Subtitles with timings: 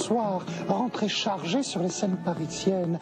[0.00, 2.98] soir, rentré chargé sur les scènes parisiennes.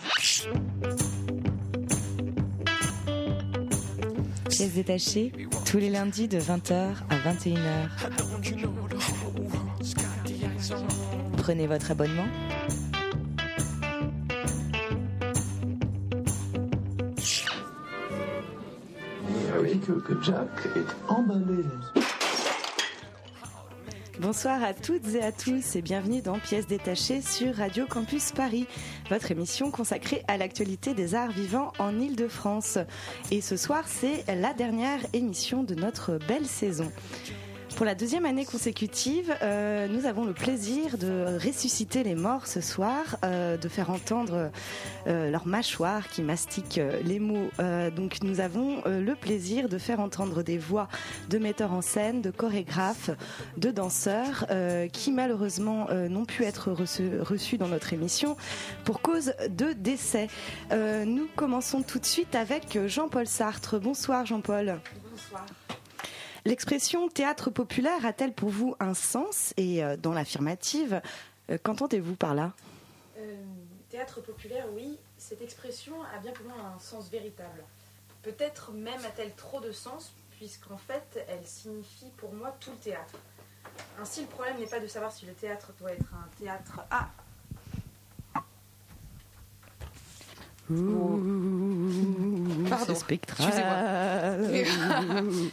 [4.48, 5.32] Pièces détachées,
[5.64, 6.74] tous les lundis de 20h
[7.08, 7.88] à 21h.
[11.36, 12.26] Prenez votre abonnement.
[19.60, 21.64] Oui, que, que Jack est emballé.
[24.20, 28.66] Bonsoir à toutes et à tous et bienvenue dans Pièces détachées sur Radio Campus Paris,
[29.10, 32.78] votre émission consacrée à l'actualité des arts vivants en Ile-de-France.
[33.30, 36.90] Et ce soir, c'est la dernière émission de notre belle saison.
[37.78, 42.60] Pour la deuxième année consécutive, euh, nous avons le plaisir de ressusciter les morts ce
[42.60, 44.50] soir, euh, de faire entendre
[45.06, 47.50] euh, leur mâchoire qui mastique euh, les mots.
[47.60, 50.88] Euh, donc nous avons euh, le plaisir de faire entendre des voix
[51.30, 53.10] de metteurs en scène, de chorégraphes,
[53.56, 54.46] de danseurs
[54.92, 58.36] qui malheureusement n'ont pu être reçus, dans notre émission
[58.84, 60.26] pour cause de décès.
[60.72, 63.78] Nous commençons tout de suite avec Jean-Paul Sartre.
[63.78, 64.80] Bonsoir Jean-Paul.
[65.12, 65.46] Bonsoir.
[66.48, 71.02] L'expression théâtre populaire a-t-elle pour vous un sens Et euh, dans l'affirmative,
[71.50, 72.54] euh, qu'entendez-vous par là?
[73.18, 73.36] Euh,
[73.90, 77.62] théâtre populaire, oui, cette expression a bien pour moi un sens véritable.
[78.22, 83.18] Peut-être même a-t-elle trop de sens, puisqu'en fait, elle signifie pour moi tout le théâtre.
[84.00, 86.80] Ainsi, le problème n'est pas de savoir si le théâtre doit être un théâtre.
[86.90, 87.10] Ah
[92.68, 92.94] Pardon.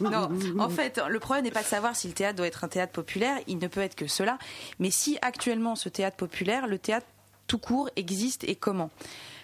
[0.00, 2.68] non, en fait, le problème n'est pas de savoir si le théâtre doit être un
[2.68, 4.38] théâtre populaire, il ne peut être que cela.
[4.78, 7.06] Mais si actuellement ce théâtre populaire, le théâtre
[7.46, 8.90] tout court existe et comment?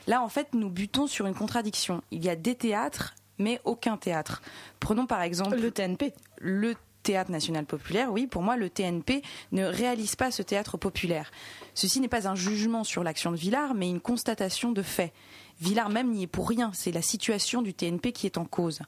[0.07, 2.03] Là, en fait, nous butons sur une contradiction.
[2.11, 4.43] Il y a des théâtres, mais aucun théâtre.
[4.81, 6.13] Prenons par exemple Le TNP.
[6.39, 11.33] le Théâtre national populaire, oui, pour moi, le TNP ne réalise pas ce théâtre populaire.
[11.75, 15.13] Ceci n'est pas un jugement sur l'action de Villard, mais une constatation de fait.
[15.61, 18.81] Villard même n'y est pour rien, c'est la situation du TNP qui est en cause.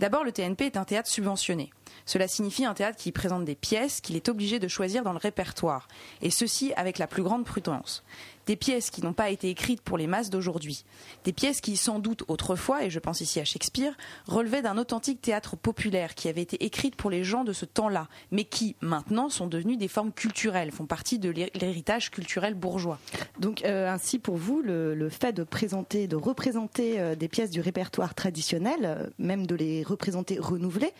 [0.00, 1.70] D'abord, le TNP est un théâtre subventionné.
[2.06, 5.18] Cela signifie un théâtre qui présente des pièces qu'il est obligé de choisir dans le
[5.18, 5.88] répertoire,
[6.22, 8.02] et ceci avec la plus grande prudence.
[8.46, 10.84] Des pièces qui n'ont pas été écrites pour les masses d'aujourd'hui.
[11.24, 15.20] Des pièces qui, sans doute autrefois, et je pense ici à Shakespeare, relevaient d'un authentique
[15.20, 19.28] théâtre populaire qui avait été écrite pour les gens de ce temps-là, mais qui, maintenant,
[19.28, 22.98] sont devenues des formes culturelles, font partie de l'héritage culturel bourgeois.
[23.38, 27.60] Donc euh, ainsi pour vous, le, fait de présenter, de représenter euh, des pièces du
[27.60, 30.92] répertoire traditionnel, euh, même de les représenter renouvelées,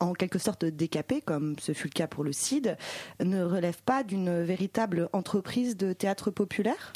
[0.00, 2.76] en quelque sorte décapées, comme ce fut le cas pour le CID,
[3.20, 6.87] ne relève pas d'une véritable entreprise de théâtre populaire?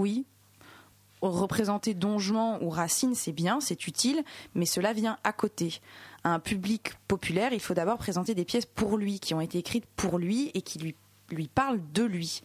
[0.00, 0.24] Oui.
[1.20, 2.16] Représenter Don
[2.62, 4.24] ou Racine, c'est bien, c'est utile,
[4.54, 5.82] mais cela vient à côté.
[6.24, 9.58] À un public populaire, il faut d'abord présenter des pièces pour lui, qui ont été
[9.58, 10.94] écrites pour lui et qui lui,
[11.32, 12.42] lui parlent de lui.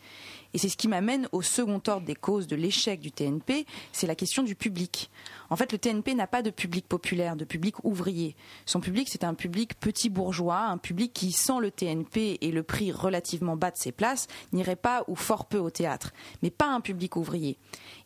[0.55, 4.07] Et c'est ce qui m'amène au second ordre des causes de l'échec du TNP, c'est
[4.07, 5.09] la question du public.
[5.49, 8.37] En fait, le TNP n'a pas de public populaire, de public ouvrier.
[8.65, 12.63] Son public, c'est un public petit bourgeois, un public qui, sans le TNP et le
[12.63, 16.13] prix relativement bas de ses places, n'irait pas ou fort peu au théâtre.
[16.41, 17.57] Mais pas un public ouvrier.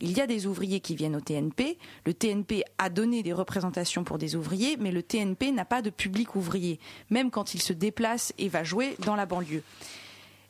[0.02, 1.78] Il y a des ouvriers qui viennent au TNP.
[2.06, 5.92] Le TNP a donné des représentations pour des ouvriers, mais le TNP n'a pas de
[5.92, 6.80] public ouvrier,
[7.12, 9.62] même quand il se déplace et va jouer dans la banlieue.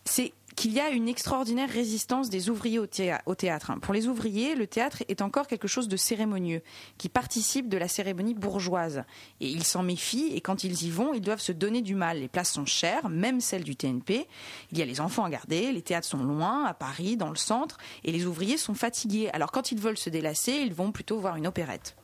[0.06, 3.72] C'est qu'il y a une extraordinaire résistance des ouvriers au, théâ- au théâtre.
[3.82, 6.62] Pour les ouvriers, le théâtre est encore quelque chose de cérémonieux,
[6.98, 9.04] qui participe de la cérémonie bourgeoise.
[9.40, 12.20] Et ils s'en méfient, et quand ils y vont, ils doivent se donner du mal.
[12.20, 14.28] Les places sont chères, même celles du TNP.
[14.74, 17.38] Il y a les enfants à garder, les théâtres sont loin, à Paris, dans le
[17.38, 19.30] centre, et les ouvriers sont fatigués.
[19.32, 21.96] Alors quand ils veulent se délasser, ils vont plutôt voir une opérette.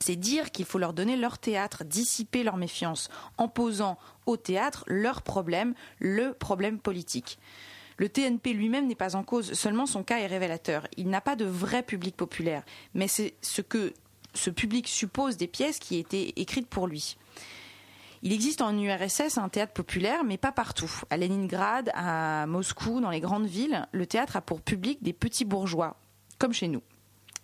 [0.00, 4.84] C'est dire qu'il faut leur donner leur théâtre, dissiper leur méfiance, en posant au théâtre
[4.86, 7.38] leur problème, le problème politique.
[7.98, 10.88] Le TNP lui-même n'est pas en cause, seulement son cas est révélateur.
[10.96, 13.92] Il n'a pas de vrai public populaire, mais c'est ce que
[14.32, 17.18] ce public suppose des pièces qui étaient écrites pour lui.
[18.22, 20.90] Il existe en URSS un théâtre populaire, mais pas partout.
[21.10, 25.44] À Leningrad, à Moscou, dans les grandes villes, le théâtre a pour public des petits
[25.46, 25.96] bourgeois,
[26.38, 26.82] comme chez nous.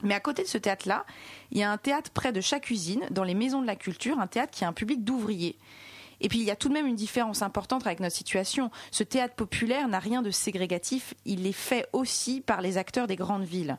[0.03, 1.07] Mais à côté de ce théâtre-là,
[1.51, 4.19] il y a un théâtre près de chaque usine, dans les maisons de la culture,
[4.21, 5.57] un théâtre qui a un public d'ouvriers.
[6.21, 8.71] Et puis il y a tout de même une différence importante avec notre situation.
[8.91, 13.17] Ce théâtre populaire n'a rien de ségrégatif, il est fait aussi par les acteurs des
[13.17, 13.77] grandes villes.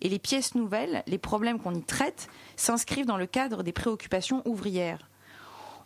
[0.00, 4.42] Et les pièces nouvelles, les problèmes qu'on y traite, s'inscrivent dans le cadre des préoccupations
[4.46, 5.08] ouvrières.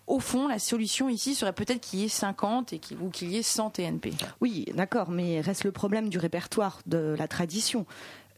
[0.09, 3.31] Au fond, la solution ici serait peut-être qu'il y ait 50 et qu'il- ou qu'il
[3.31, 4.13] y ait 100 TNP.
[4.41, 7.87] Oui, d'accord, mais reste le problème du répertoire, de la tradition.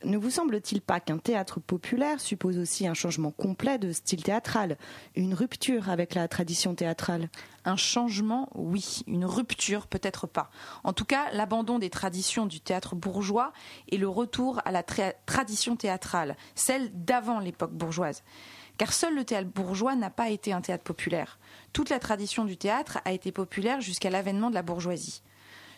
[0.04, 4.76] Ne vous semble-t-il pas qu'un théâtre populaire suppose aussi un changement complet de style théâtral,
[5.16, 7.28] une rupture avec la tradition théâtrale?
[7.64, 9.00] Un changement, oui.
[9.06, 10.50] Une rupture, peut-être pas.
[10.82, 13.52] En tout cas, l'abandon des traditions du théâtre bourgeois
[13.88, 18.22] et le retour à la tradition théâtrale, celle d'avant l'époque bourgeoise.
[18.76, 21.38] Car seul le théâtre bourgeois n'a pas été un théâtre populaire.
[21.72, 25.22] Toute la tradition du théâtre a été populaire jusqu'à l'avènement de la bourgeoisie.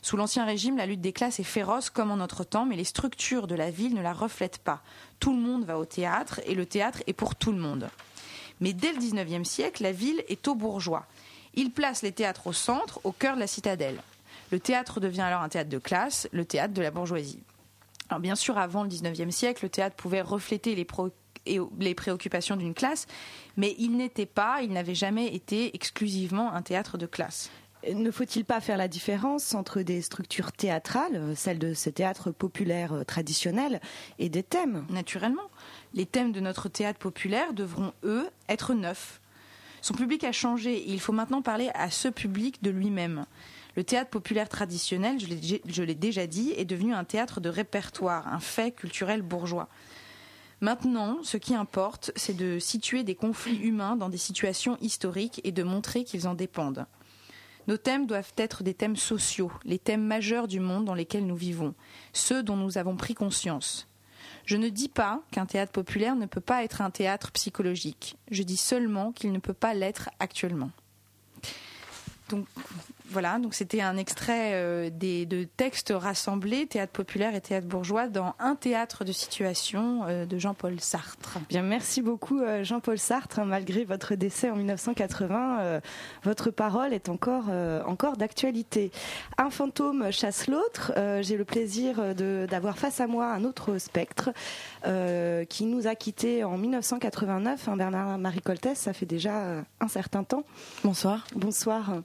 [0.06, 2.84] Sous l'Ancien Régime, la lutte des classes est féroce comme en notre temps, mais les
[2.84, 4.80] structures de la ville ne la reflètent pas.
[5.18, 7.90] Tout le monde va au théâtre et le théâtre est pour tout le monde.
[8.60, 11.06] Mais dès le XIXe siècle, la ville est aux bourgeois.
[11.54, 14.00] Il place les théâtres au centre, au cœur de la citadelle.
[14.52, 17.40] Le théâtre devient alors un théâtre de classe, le théâtre de la bourgeoisie.
[18.08, 20.86] Alors bien sûr, avant le XIXe siècle, le théâtre pouvait refléter les,
[21.80, 23.08] les préoccupations d'une classe,
[23.56, 27.50] mais il n'était pas, il n'avait jamais été exclusivement un théâtre de classe.
[27.94, 32.92] Ne faut-il pas faire la différence entre des structures théâtrales, celles de ce théâtre populaire
[32.92, 33.80] euh, traditionnel,
[34.18, 34.84] et des thèmes?
[34.90, 35.50] Naturellement.
[35.94, 39.20] Les thèmes de notre théâtre populaire devront, eux, être neufs.
[39.82, 43.24] Son public a changé et il faut maintenant parler à ce public de lui-même.
[43.76, 48.40] Le théâtre populaire traditionnel, je l'ai déjà dit, est devenu un théâtre de répertoire, un
[48.40, 49.68] fait culturel bourgeois.
[50.60, 55.52] Maintenant, ce qui importe, c'est de situer des conflits humains dans des situations historiques et
[55.52, 56.86] de montrer qu'ils en dépendent.
[57.66, 61.36] Nos thèmes doivent être des thèmes sociaux, les thèmes majeurs du monde dans lesquels nous
[61.36, 61.74] vivons,
[62.12, 63.88] ceux dont nous avons pris conscience.
[64.44, 68.44] Je ne dis pas qu'un théâtre populaire ne peut pas être un théâtre psychologique, je
[68.44, 70.70] dis seulement qu'il ne peut pas l'être actuellement.
[73.10, 78.08] Voilà, donc c'était un extrait euh, des, de textes rassemblés, théâtre populaire et théâtre bourgeois,
[78.08, 81.38] dans un théâtre de situation euh, de Jean-Paul Sartre.
[81.48, 83.44] Bien, merci beaucoup euh, Jean-Paul Sartre.
[83.44, 85.80] Malgré votre décès en 1980,
[86.24, 87.44] votre parole est encore,
[87.86, 88.90] encore d'actualité.
[89.38, 90.92] Un fantôme chasse l'autre.
[91.20, 94.30] J'ai le plaisir d'avoir face à moi un autre spectre
[95.48, 97.68] qui nous a quittés en 1989.
[97.68, 100.44] Hein, Bernard-Marie Coltès, ça fait déjà un certain temps.
[100.82, 101.26] Bonsoir.
[101.34, 102.02] Bonsoir.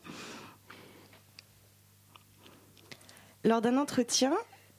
[3.44, 4.34] Lors d'un entretien,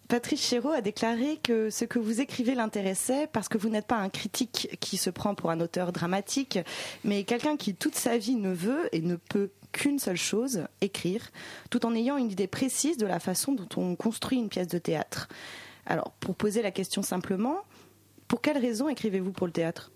[0.08, 3.96] Patrice Chéreau a déclaré que ce que vous écrivez l'intéressait parce que vous n'êtes pas
[3.96, 6.58] un critique qui se prend pour un auteur dramatique,
[7.02, 11.30] mais quelqu'un qui toute sa vie ne veut et ne peut qu'une seule chose, écrire,
[11.70, 14.78] tout en ayant une idée précise de la façon dont on construit une pièce de
[14.78, 15.28] théâtre.
[15.86, 17.56] Alors, pour poser la question simplement,
[18.28, 19.91] pour quelle raison écrivez-vous pour le théâtre?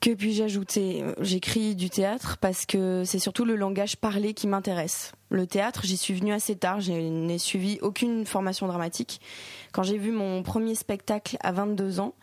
[0.00, 1.04] Que puis-je ajouter?
[1.20, 5.12] J'écris du théâtre parce que c'est surtout le langage parlé qui m'intéresse.
[5.28, 9.20] Le théâtre, j'y suis venue assez tard, je n'ai suivi aucune formation dramatique.
[9.72, 12.14] Quand j'ai vu mon premier spectacle à 22 ans,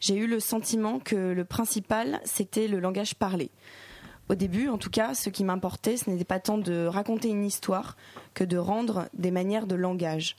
[0.00, 3.50] j'ai eu le sentiment que le principal, c'était le langage parlé.
[4.28, 7.44] Au début, en tout cas, ce qui m'importait, ce n'était pas tant de raconter une
[7.44, 7.96] histoire
[8.34, 10.36] que de rendre des manières de langage.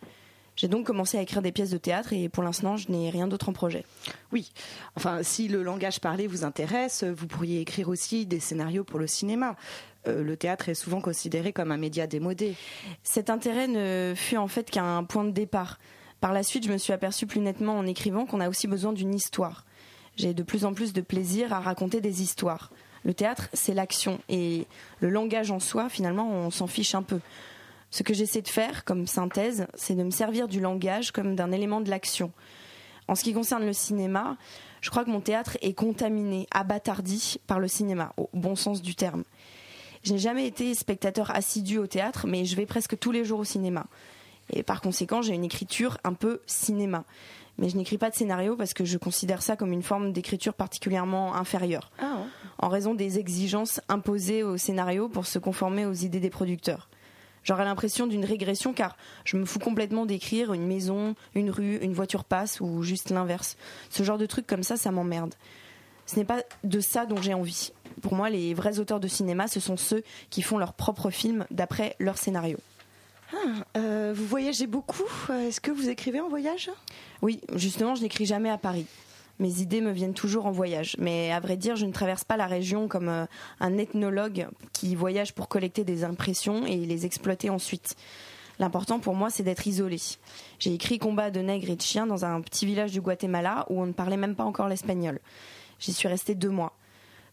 [0.55, 3.27] J'ai donc commencé à écrire des pièces de théâtre et pour l'instant, je n'ai rien
[3.27, 3.85] d'autre en projet.
[4.31, 4.51] Oui,
[4.95, 9.07] enfin, si le langage parlé vous intéresse, vous pourriez écrire aussi des scénarios pour le
[9.07, 9.55] cinéma.
[10.07, 12.55] Euh, le théâtre est souvent considéré comme un média démodé.
[13.03, 15.79] Cet intérêt ne fut en fait qu'un point de départ.
[16.19, 18.93] Par la suite, je me suis aperçue plus nettement en écrivant qu'on a aussi besoin
[18.93, 19.65] d'une histoire.
[20.17, 22.71] J'ai de plus en plus de plaisir à raconter des histoires.
[23.03, 24.67] Le théâtre, c'est l'action et
[24.99, 27.19] le langage en soi, finalement, on s'en fiche un peu.
[27.91, 31.51] Ce que j'essaie de faire comme synthèse, c'est de me servir du langage comme d'un
[31.51, 32.31] élément de l'action.
[33.07, 34.37] En ce qui concerne le cinéma,
[34.79, 38.95] je crois que mon théâtre est contaminé, abattardi par le cinéma, au bon sens du
[38.95, 39.23] terme.
[40.03, 43.39] Je n'ai jamais été spectateur assidu au théâtre, mais je vais presque tous les jours
[43.39, 43.85] au cinéma.
[44.49, 47.03] Et par conséquent, j'ai une écriture un peu cinéma.
[47.57, 50.53] Mais je n'écris pas de scénario parce que je considère ça comme une forme d'écriture
[50.53, 52.23] particulièrement inférieure, ah
[52.57, 56.89] en raison des exigences imposées au scénario pour se conformer aux idées des producteurs.
[57.43, 58.95] J'aurais l'impression d'une régression car
[59.25, 63.57] je me fous complètement d'écrire une maison, une rue, une voiture passe ou juste l'inverse.
[63.89, 65.33] Ce genre de trucs comme ça, ça m'emmerde.
[66.05, 67.71] Ce n'est pas de ça dont j'ai envie.
[68.01, 71.45] Pour moi, les vrais auteurs de cinéma, ce sont ceux qui font leurs propres films
[71.51, 72.57] d'après leur scénario.
[73.33, 75.07] Ah, euh, vous voyagez beaucoup.
[75.29, 76.69] Est-ce que vous écrivez en voyage?
[77.21, 78.85] Oui, justement, je n'écris jamais à Paris
[79.41, 80.95] mes idées me viennent toujours en voyage.
[80.99, 83.25] Mais à vrai dire, je ne traverse pas la région comme euh,
[83.59, 87.95] un ethnologue qui voyage pour collecter des impressions et les exploiter ensuite.
[88.59, 89.97] L'important pour moi, c'est d'être isolé.
[90.59, 93.81] J'ai écrit Combat de nègres et de chiens dans un petit village du Guatemala où
[93.81, 95.19] on ne parlait même pas encore l'espagnol.
[95.79, 96.77] J'y suis restée deux mois.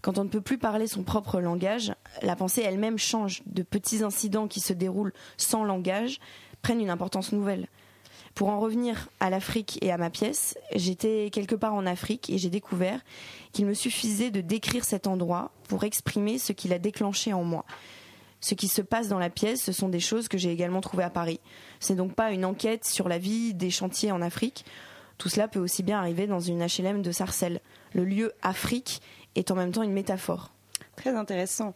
[0.00, 3.42] Quand on ne peut plus parler son propre langage, la pensée elle-même change.
[3.44, 6.20] De petits incidents qui se déroulent sans langage
[6.62, 7.68] prennent une importance nouvelle.
[8.38, 12.38] Pour en revenir à l'Afrique et à ma pièce, j'étais quelque part en Afrique et
[12.38, 13.00] j'ai découvert
[13.50, 17.64] qu'il me suffisait de décrire cet endroit pour exprimer ce qu'il a déclenché en moi.
[18.40, 21.02] Ce qui se passe dans la pièce, ce sont des choses que j'ai également trouvées
[21.02, 21.40] à Paris.
[21.80, 24.64] C'est donc pas une enquête sur la vie des chantiers en Afrique.
[25.18, 27.60] Tout cela peut aussi bien arriver dans une HLM de Sarcelles.
[27.92, 29.02] Le lieu Afrique
[29.34, 30.52] est en même temps une métaphore.
[30.98, 31.74] Très intéressant.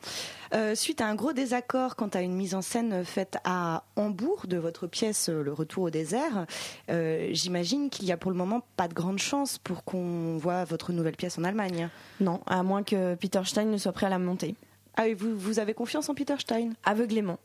[0.52, 4.47] Euh, suite à un gros désaccord quant à une mise en scène faite à Hambourg
[4.49, 6.45] de votre pièce euh, Le Retour au désert,
[6.91, 10.64] euh, j'imagine qu'il n'y a pour le moment pas de grande chance pour qu'on voit
[10.64, 11.88] votre nouvelle pièce en Allemagne.
[12.19, 14.57] Non, à moins que Peter Stein ne soit prêt à la monter.
[14.97, 16.71] Ah oui, vous, vous avez confiance en Peter Stein?
[16.85, 17.38] Aveuglément.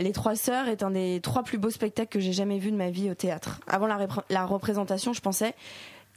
[0.00, 2.76] Les Trois Sœurs est un des trois plus beaux spectacles que j'ai jamais vus de
[2.76, 3.60] ma vie au théâtre.
[3.68, 5.54] Avant la, la représentation, je pensais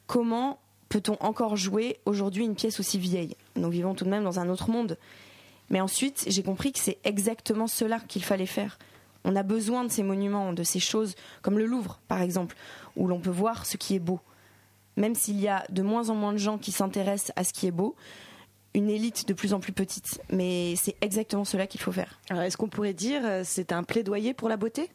[0.07, 0.57] comment
[0.89, 3.35] peut-on encore jouer aujourd'hui une pièce aussi vieille?
[3.55, 4.97] Nous vivons tout de même dans un autre monde.
[5.69, 8.77] Mais ensuite, j'ai compris que c'est exactement cela qu'il fallait faire.
[9.23, 12.55] On a besoin de ces monuments, de ces choses, comme le Louvre, par exemple,
[12.95, 14.19] où l'on peut voir ce qui est beau.
[14.97, 17.67] Même s'il y a de moins en moins de gens qui s'intéressent à ce qui
[17.67, 17.95] est beau,
[18.73, 20.21] une élite de plus en plus petite.
[20.31, 22.19] Mais c'est exactement cela qu'il faut faire.
[22.29, 24.89] Alors, est-ce qu'on pourrait dire euh, c'est un plaidoyer pour la beauté?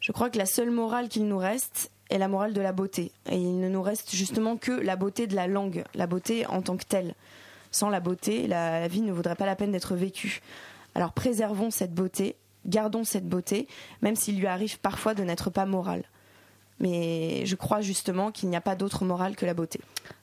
[0.00, 3.12] Je crois que la seule morale qu'il nous reste est la morale de la beauté.
[3.30, 6.62] Et il ne nous reste justement que la beauté de la langue, la beauté en
[6.62, 7.14] tant que telle.
[7.70, 10.40] Sans la beauté, la, vie ne vaudrait pas la peine d'être vécue.
[10.94, 13.66] Alors préservons cette beauté, gardons cette beauté,
[14.02, 16.04] même s'il lui arrive parfois de n'être pas morale.
[16.80, 19.80] Mais je crois justement qu'il n'y a pas d'autre morale que la beauté.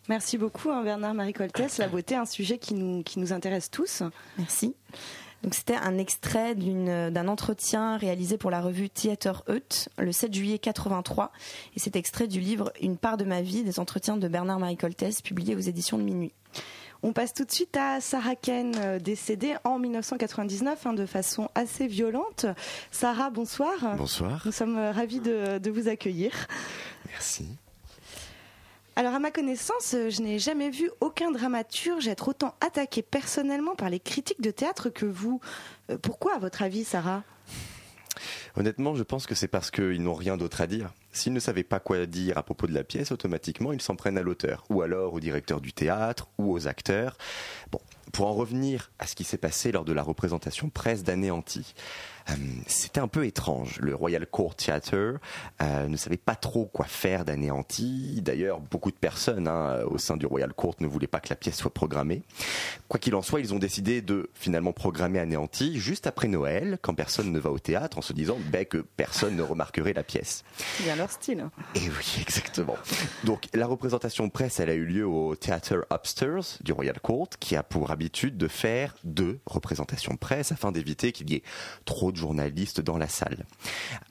[0.09, 1.77] Merci beaucoup hein, Bernard-Marie Coltès.
[1.77, 4.03] La beauté, un sujet qui nous, qui nous intéresse tous.
[4.37, 4.75] Merci.
[5.43, 10.59] Donc c'était un extrait d'un entretien réalisé pour la revue Theater Eut le 7 juillet
[10.59, 11.31] 83
[11.75, 15.21] et c'est extrait du livre Une part de ma vie des entretiens de Bernard-Marie Coltès
[15.21, 16.33] publié aux éditions de Minuit.
[17.01, 21.49] On passe tout de suite à Sarah Ken, euh, décédée en 1999 hein, de façon
[21.55, 22.45] assez violente.
[22.91, 23.95] Sarah, bonsoir.
[23.95, 24.41] Bonsoir.
[24.45, 26.33] Nous sommes euh, ravis de, de vous accueillir.
[27.07, 27.47] Merci.
[28.99, 33.73] Alors à ma connaissance, euh, je n'ai jamais vu aucun dramaturge être autant attaqué personnellement
[33.73, 35.39] par les critiques de théâtre que vous.
[36.01, 37.23] Pourquoi, à votre avis, Sarah?
[38.57, 40.91] Honnêtement, je pense que c'est parce qu'ils n'ont rien d'autre à dire.
[41.13, 44.17] S'ils ne savaient pas quoi dire à propos de la pièce, automatiquement, ils s'en prennent
[44.17, 47.17] à l'auteur, ou alors au directeur du théâtre, ou aux acteurs.
[47.71, 47.79] Bon,
[48.11, 52.18] pour en revenir à ce qui s'est passé lors de la représentation presse d'Anéanti, euh,
[52.67, 53.79] c'était un peu étrange.
[53.79, 55.19] Le Royal Court Theatre
[55.61, 58.21] euh, ne savait pas trop quoi faire d'Anéanti.
[58.21, 61.35] D'ailleurs, beaucoup de personnes hein, au sein du Royal Court ne voulaient pas que la
[61.35, 62.23] pièce soit programmée.
[62.87, 66.93] Quoi qu'il en soit, ils ont décidé de finalement programmer Anéanti juste après Noël, quand
[66.93, 70.43] personne ne va au théâtre, en se disant ben, que personne ne remarquerait la pièce.
[70.77, 71.45] C'est bien leur style.
[71.75, 72.77] Et oui, exactement.
[73.23, 77.55] Donc la représentation presse, elle a eu lieu au Theatre Upstairs du Royal Court, qui
[77.55, 81.43] a pour habitude de faire deux représentations presse afin d'éviter qu'il y ait
[81.85, 83.45] trop de journalistes dans la salle.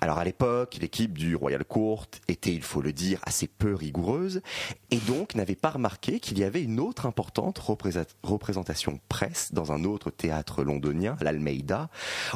[0.01, 4.43] Alors à l'époque, l'équipe du Royal Court était, il faut le dire, assez peu rigoureuse
[4.91, 9.85] et donc n'avait pas remarqué qu'il y avait une autre importante représentation presse dans un
[9.85, 11.89] autre théâtre londonien, l'Almeida,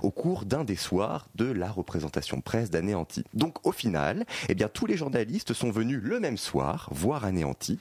[0.02, 3.24] au cours d'un des soirs de la représentation presse d'Anéanti.
[3.34, 7.78] Donc au final, eh bien tous les journalistes sont venus le même soir voir Anéanti.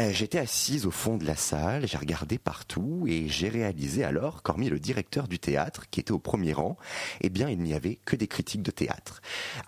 [0.00, 4.42] Euh, j'étais assise au fond de la salle, j'ai regardé partout et j'ai réalisé alors
[4.42, 6.76] qu'hormis le directeur du théâtre qui était au premier rang,
[7.20, 9.20] eh bien, il n'y avait que des critiques de théâtre.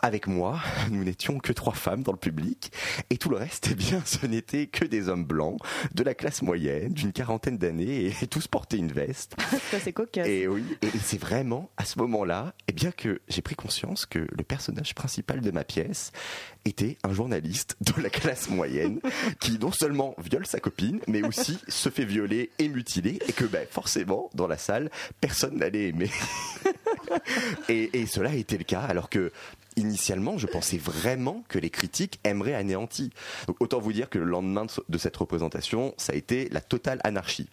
[0.03, 2.73] Avec moi, nous n'étions que trois femmes dans le public,
[3.11, 5.59] et tout le reste, eh bien, ce n'était que des hommes blancs,
[5.95, 9.37] de la classe moyenne, d'une quarantaine d'années, et tous portaient une veste.
[9.83, 10.27] c'est cocasse.
[10.27, 14.19] Et oui, et c'est vraiment à ce moment-là, eh bien, que j'ai pris conscience que
[14.19, 16.13] le personnage principal de ma pièce
[16.65, 19.01] était un journaliste de la classe moyenne
[19.41, 23.45] qui non seulement viole sa copine, mais aussi se fait violer et mutiler, et que
[23.45, 24.91] ben, forcément, dans la salle,
[25.21, 26.11] personne n'allait aimer.
[27.69, 29.33] et, cela a été le cas, alors que
[29.77, 33.11] initialement, je pensais vraiment que les critiques aimeraient anéanti.
[33.47, 37.01] Donc autant vous dire que le lendemain de cette représentation, ça a été la totale
[37.05, 37.49] anarchie.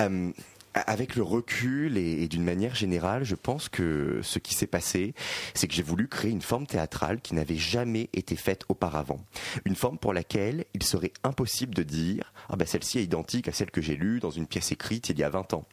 [0.00, 0.30] Euh,
[0.74, 5.14] avec le recul et, d'une manière générale, je pense que ce qui s'est passé,
[5.54, 9.20] c'est que j'ai voulu créer une forme théâtrale qui n'avait jamais été faite auparavant.
[9.64, 13.52] Une forme pour laquelle il serait impossible de dire ah ben celle-ci est identique à
[13.52, 15.66] celle que j'ai lue dans une pièce écrite il y a 20 ans.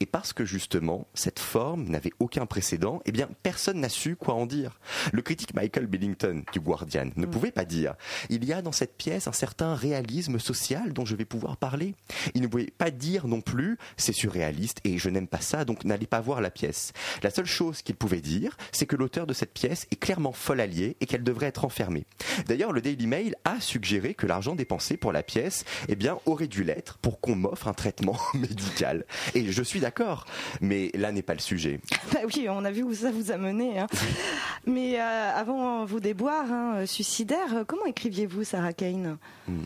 [0.00, 4.34] Et parce que justement, cette forme n'avait aucun précédent, eh bien personne n'a su quoi
[4.34, 4.78] en dire.
[5.12, 7.30] Le critique Michael Billington du Guardian ne mm.
[7.30, 7.94] pouvait pas dire
[8.30, 11.94] il y a dans cette pièce un certain réalisme social dont je vais pouvoir parler.
[12.34, 14.43] Il ne pouvait pas dire non plus c'est surréaliste
[14.84, 16.92] et je n'aime pas ça, donc n'allez pas voir la pièce.
[17.22, 20.60] La seule chose qu'il pouvait dire, c'est que l'auteur de cette pièce est clairement folle
[20.60, 22.04] alliée et qu'elle devrait être enfermée.
[22.46, 26.48] D'ailleurs, le Daily Mail a suggéré que l'argent dépensé pour la pièce, eh bien, aurait
[26.48, 29.04] dû l'être pour qu'on m'offre un traitement médical.
[29.34, 30.26] Et je suis d'accord,
[30.60, 31.80] mais là n'est pas le sujet.
[32.12, 33.80] Bah oui, on a vu où ça vous a mené.
[33.80, 33.86] Hein.
[34.66, 39.16] mais euh, avant vos déboires hein, suicidaires, comment écriviez-vous, Sarah Kane?
[39.48, 39.64] Hmm.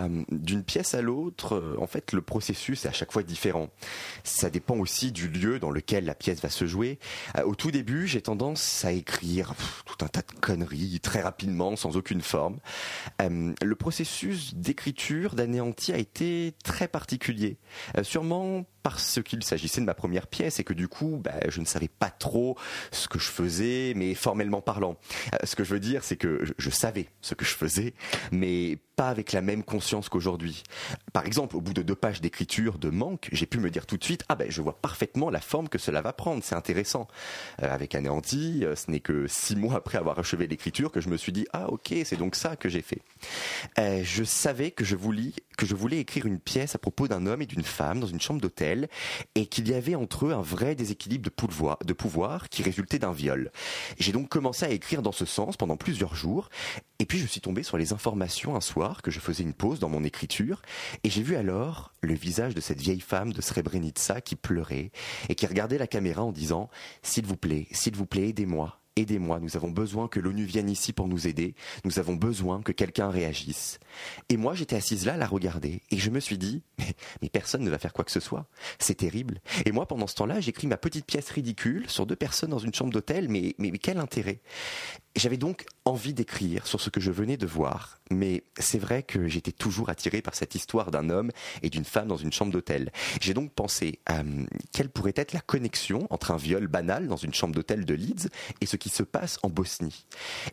[0.00, 3.68] Euh, d'une pièce à l'autre, euh, en fait, le processus est à chaque fois différent.
[4.24, 6.98] Ça dépend aussi du lieu dans lequel la pièce va se jouer.
[7.38, 9.54] Euh, au tout début, j'ai tendance à écrire
[9.86, 12.58] tout un tas de conneries très rapidement, sans aucune forme.
[13.20, 17.56] Le processus d'écriture d'Anéanti a été très particulier.
[18.02, 21.66] Sûrement parce qu'il s'agissait de ma première pièce et que du coup, bah, je ne
[21.66, 22.56] savais pas trop
[22.92, 24.96] ce que je faisais, mais formellement parlant.
[25.42, 27.94] Ce que je veux dire, c'est que je savais ce que je faisais,
[28.30, 30.62] mais pas avec la même conscience qu'aujourd'hui.
[31.12, 33.96] Par exemple, au bout de deux pages d'écriture de manque, j'ai pu me dire tout
[33.96, 37.08] de suite, ah ben je vois parfaitement la forme que cela va prendre, c'est intéressant.
[37.62, 41.08] Euh, avec Anéanti, euh, ce n'est que six mois après avoir achevé l'écriture que je
[41.08, 43.00] me suis dit, ah ok, c'est donc ça que j'ai fait.
[43.78, 47.26] Euh, je savais que je voulais que je voulais écrire une pièce à propos d'un
[47.26, 48.88] homme et d'une femme dans une chambre d'hôtel
[49.34, 53.50] et qu'il y avait entre eux un vrai déséquilibre de pouvoir, qui résultait d'un viol.
[53.98, 56.48] J'ai donc commencé à écrire dans ce sens pendant plusieurs jours
[56.98, 59.80] et puis je suis tombé sur les informations un soir que je faisais une pause
[59.80, 60.62] dans mon écriture
[61.04, 64.90] et j'ai vu alors le visage de cette vieille femme de Srebrenica qui pleurait
[65.28, 66.70] et qui regardait la caméra en disant
[67.02, 70.92] S'il vous plaît, s'il vous plaît, aidez-moi, aidez-moi, nous avons besoin que l'ONU vienne ici
[70.92, 73.78] pour nous aider, nous avons besoin que quelqu'un réagisse.
[74.28, 76.62] Et moi, j'étais assise là à la regarder, et je me suis dit,
[77.22, 78.46] mais, personne ne va faire quoi que ce soit.
[78.78, 79.40] C'est terrible.
[79.64, 82.74] Et moi, pendant ce temps-là, j'écris ma petite pièce ridicule sur deux personnes dans une
[82.74, 84.40] chambre d'hôtel, mais, mais, mais quel intérêt?
[85.16, 89.28] J'avais donc envie d'écrire sur ce que je venais de voir, mais c'est vrai que
[89.28, 91.30] j'étais toujours attiré par cette histoire d'un homme
[91.62, 92.92] et d'une femme dans une chambre d'hôtel.
[93.22, 94.22] J'ai donc pensé à
[94.72, 98.28] quelle pourrait être la connexion entre un viol banal dans une chambre d'hôtel de Leeds
[98.60, 100.06] et ce qui se passe en Bosnie.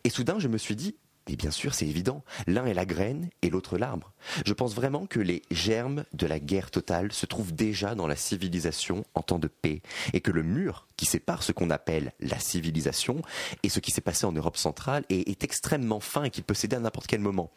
[0.05, 0.95] Et soudain, je me suis dit,
[1.27, 4.13] et bien sûr, c'est évident, l'un est la graine et l'autre l'arbre.
[4.45, 8.15] Je pense vraiment que les germes de la guerre totale se trouvent déjà dans la
[8.15, 9.81] civilisation en temps de paix,
[10.13, 13.21] et que le mur qui sépare ce qu'on appelle la civilisation
[13.63, 16.53] et ce qui s'est passé en Europe centrale est, est extrêmement fin et qu'il peut
[16.53, 17.51] céder à n'importe quel moment.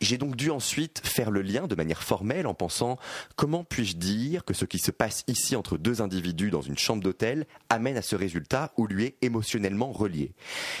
[0.00, 2.98] J'ai donc dû ensuite faire le lien de manière formelle en pensant
[3.36, 7.02] comment puis-je dire que ce qui se passe ici entre deux individus dans une chambre
[7.02, 10.32] d'hôtel amène à ce résultat ou lui est émotionnellement relié.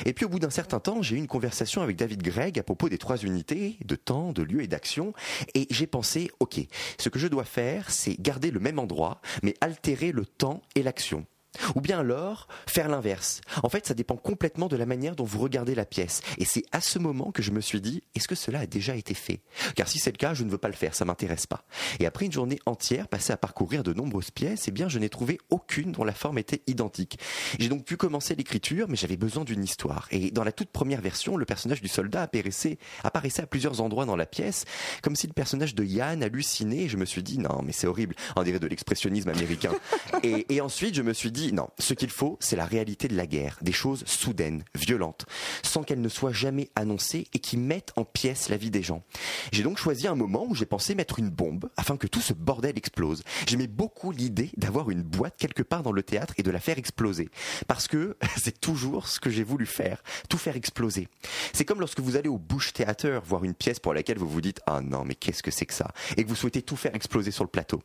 [0.04, 2.62] Et puis au bout d'un certain temps, j'ai eu une conversation avec David Gregg à
[2.62, 5.12] propos des trois unités de temps, de lieu et d'action
[5.54, 6.60] et j'ai pensé, ok,
[6.98, 10.82] ce que je dois faire, c'est garder le même endroit mais altérer le temps et
[10.82, 11.26] l'action.
[11.74, 13.40] Ou bien alors faire l'inverse.
[13.62, 16.22] En fait, ça dépend complètement de la manière dont vous regardez la pièce.
[16.38, 18.96] Et c'est à ce moment que je me suis dit, est-ce que cela a déjà
[18.96, 19.40] été fait?
[19.74, 21.64] Car si c'est le cas, je ne veux pas le faire, ça m'intéresse pas.
[22.00, 25.08] Et après une journée entière passée à parcourir de nombreuses pièces, eh bien, je n'ai
[25.08, 27.18] trouvé aucune dont la forme était identique.
[27.58, 30.08] J'ai donc pu commencer l'écriture, mais j'avais besoin d'une histoire.
[30.10, 34.06] Et dans la toute première version, le personnage du soldat apparaissait, apparaissait à plusieurs endroits
[34.06, 34.64] dans la pièce,
[35.02, 36.84] comme si le personnage de Yann hallucinait.
[36.84, 38.14] Et je me suis dit, non, mais c'est horrible.
[38.36, 39.72] On dirait de l'expressionnisme américain.
[40.22, 43.16] et, et ensuite, je me suis dit, non, ce qu'il faut, c'est la réalité de
[43.16, 45.26] la guerre, des choses soudaines, violentes,
[45.62, 49.02] sans qu'elles ne soient jamais annoncées et qui mettent en pièces la vie des gens.
[49.50, 52.32] J'ai donc choisi un moment où j'ai pensé mettre une bombe afin que tout ce
[52.32, 53.24] bordel explose.
[53.46, 56.78] J'aimais beaucoup l'idée d'avoir une boîte quelque part dans le théâtre et de la faire
[56.78, 57.28] exploser.
[57.66, 61.08] Parce que c'est toujours ce que j'ai voulu faire, tout faire exploser.
[61.52, 64.40] C'est comme lorsque vous allez au Bush Theater voir une pièce pour laquelle vous vous
[64.40, 65.90] dites ah non mais qu'est-ce que c'est que ça?
[66.16, 67.82] et que vous souhaitez tout faire exploser sur le plateau.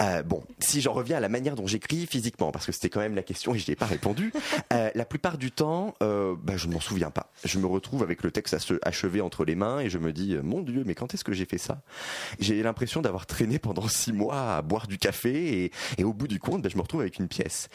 [0.00, 3.00] Euh, bon, si j'en reviens à la manière dont j'écris physiquement, parce que c'était quand
[3.00, 4.32] même la question et je n'y ai pas répondu,
[4.72, 7.32] euh, la plupart du temps, euh, bah, je ne m'en souviens pas.
[7.44, 10.62] Je me retrouve avec le texte achevé entre les mains et je me dis, mon
[10.62, 11.82] Dieu, mais quand est-ce que j'ai fait ça?
[12.38, 16.28] J'ai l'impression d'avoir traîné pendant six mois à boire du café et, et au bout
[16.28, 17.68] du compte, bah, je me retrouve avec une pièce.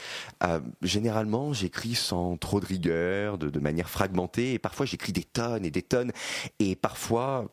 [0.43, 5.23] Euh, généralement, j'écris sans trop de rigueur, de, de manière fragmentée, et parfois j'écris des
[5.23, 6.11] tonnes et des tonnes,
[6.59, 7.47] et parfois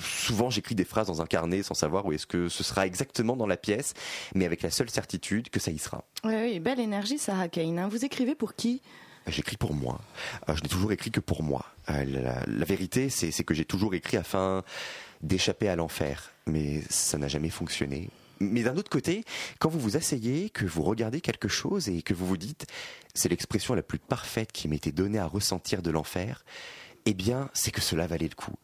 [0.00, 3.36] souvent j'écris des phrases dans un carnet sans savoir où est-ce que ce sera exactement
[3.36, 3.94] dans la pièce,
[4.34, 6.04] mais avec la seule certitude que ça y sera.
[6.24, 7.78] Oui, oui, belle énergie, Sarah Kane.
[7.78, 7.88] hein.
[7.88, 8.82] Vous écrivez pour qui?
[9.26, 10.00] J'écris pour moi.
[10.48, 11.64] Euh, je n'ai toujours écrit que pour moi.
[11.90, 14.62] Euh, la, la vérité, c'est c'est que j'ai toujours écrit afin
[15.20, 18.08] d'échapper à l'enfer, mais ça n'a jamais fonctionné.
[18.38, 19.24] Mais d'un autre côté,
[19.58, 22.66] quand vous vous asseyez, que vous regardez quelque chose et que vous vous dites,
[23.14, 26.44] c'est l'expression la plus parfaite qui m'était donnée à ressentir de l'enfer,
[27.06, 28.54] eh bien, c'est que cela valait le coup.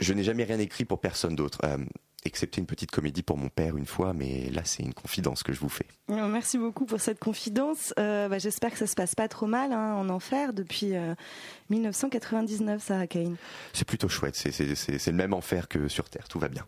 [0.00, 1.78] Je n'ai jamais rien écrit pour personne d'autre, euh,
[2.24, 5.52] excepté une petite comédie pour mon père une fois, mais là, c'est une confidence que
[5.52, 5.86] je vous fais.
[6.08, 7.92] Oh, Merci beaucoup pour cette confidence.
[7.98, 11.14] Euh, bah, J'espère que ça se passe pas trop mal hein, en enfer depuis euh,
[11.70, 13.36] 1999, Sarah Kane.
[13.72, 16.64] C'est plutôt chouette, c'est le même enfer que sur Terre, tout va bien.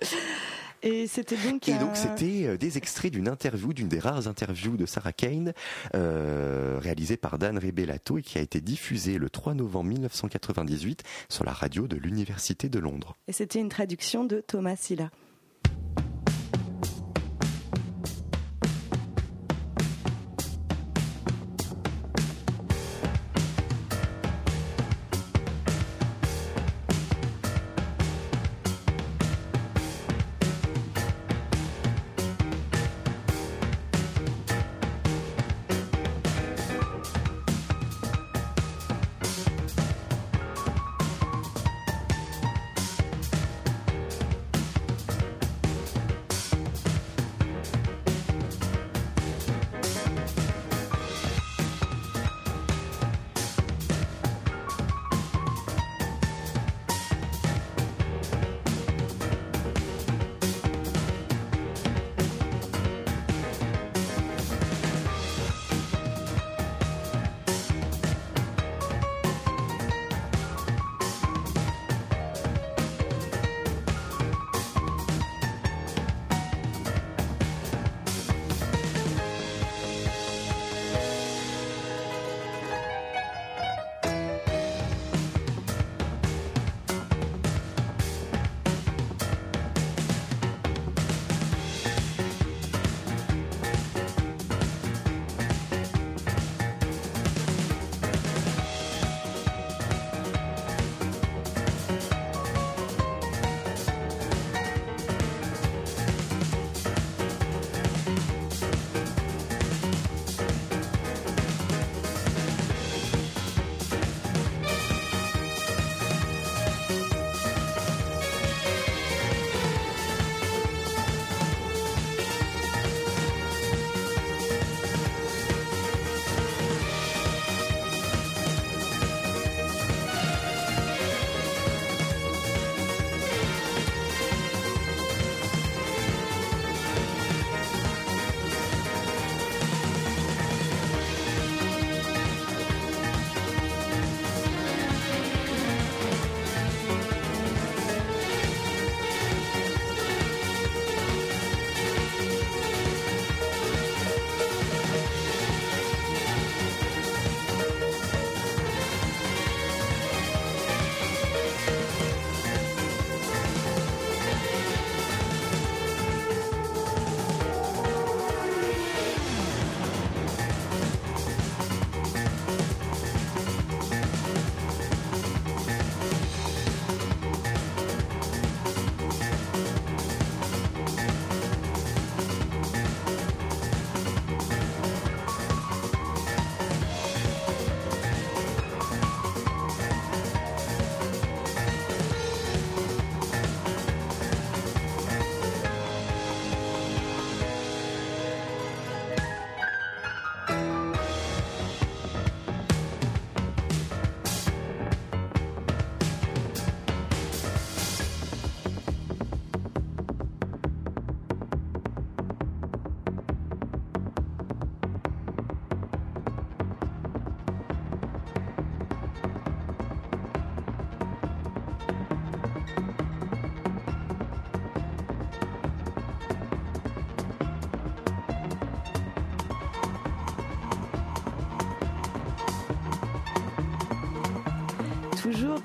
[0.82, 1.68] Et c'était donc.
[1.68, 5.52] Et donc c'était euh, des extraits d'une interview, d'une des rares interviews de Sarah Kane,
[5.94, 11.44] euh, réalisée par Dan Rebellato et qui a été diffusée le 3 novembre 1998 sur
[11.44, 13.16] la radio de l'Université de Londres.
[13.28, 15.10] Et c'était une traduction de Thomas Silla.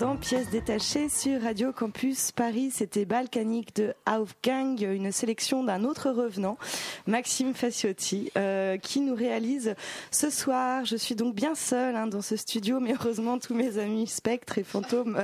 [0.01, 2.71] Dans Pièces détachées sur Radio Campus Paris.
[2.73, 6.57] C'était Balkanique de Aufgang, une sélection d'un autre revenant,
[7.05, 9.75] Maxime Faciotti, euh, qui nous réalise
[10.09, 10.85] ce soir.
[10.85, 14.57] Je suis donc bien seule hein, dans ce studio, mais heureusement tous mes amis spectres
[14.57, 15.23] et fantômes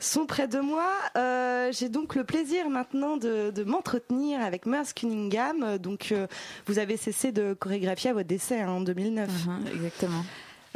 [0.00, 0.90] sont près de moi.
[1.16, 5.78] Euh, J'ai donc le plaisir maintenant de, de m'entretenir avec Merce Cunningham.
[5.78, 6.26] Donc euh,
[6.66, 9.28] vous avez cessé de chorégraphier à votre décès hein, en 2009.
[9.28, 10.24] Uh-huh, exactement.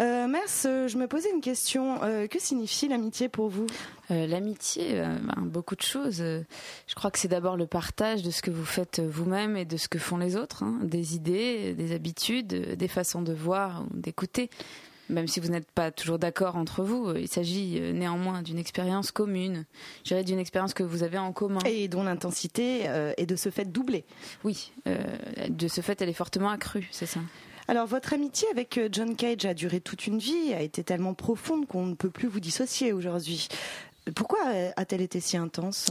[0.01, 2.03] Euh, Merce, je me posais une question.
[2.03, 3.67] Euh, que signifie l'amitié pour vous
[4.11, 6.23] Euh, L'amitié, euh, ben, beaucoup de choses.
[6.23, 9.77] Je crois que c'est d'abord le partage de ce que vous faites vous-même et de
[9.77, 13.97] ce que font les autres, hein, des idées, des habitudes, des façons de voir ou
[13.97, 14.49] d'écouter.
[15.11, 19.65] Même si vous n'êtes pas toujours d'accord entre vous, il s'agit néanmoins d'une expérience commune.
[20.05, 21.59] Je dirais d'une expérience que vous avez en commun.
[21.67, 22.85] Et dont l'intensité
[23.17, 24.05] est de ce fait doublée.
[24.45, 24.73] Oui,
[25.49, 27.21] de ce fait, elle est fortement accrue, c'est ça.
[27.71, 31.15] Alors, votre amitié avec euh, John Cage a duré toute une vie, a été tellement
[31.15, 33.47] profonde qu'on ne peut plus vous dissocier aujourd'hui.
[34.17, 35.87] Pourquoi euh, a-t-elle été si intense?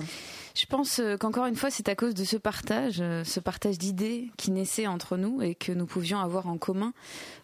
[0.55, 4.29] Je pense euh, qu'encore une fois, c'est à cause de ce partage, ce partage d'idées
[4.35, 6.91] qui naissait entre nous et que nous pouvions avoir en commun.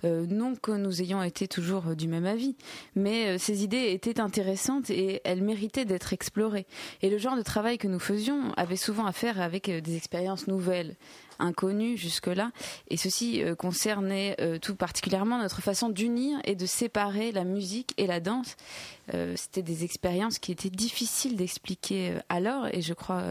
[0.03, 2.57] Non que nous ayons été toujours du même avis,
[2.95, 6.67] mais ces idées étaient intéressantes et elles méritaient d'être explorées.
[7.01, 10.47] Et le genre de travail que nous faisions avait souvent à faire avec des expériences
[10.47, 10.97] nouvelles
[11.39, 12.51] inconnues jusque-là,
[12.89, 17.93] et ceci euh, concernait euh, tout particulièrement notre façon d'unir et de séparer la musique
[17.97, 18.55] et la danse.
[19.13, 23.23] Euh, C'était des expériences qui étaient difficiles d'expliquer alors, et je crois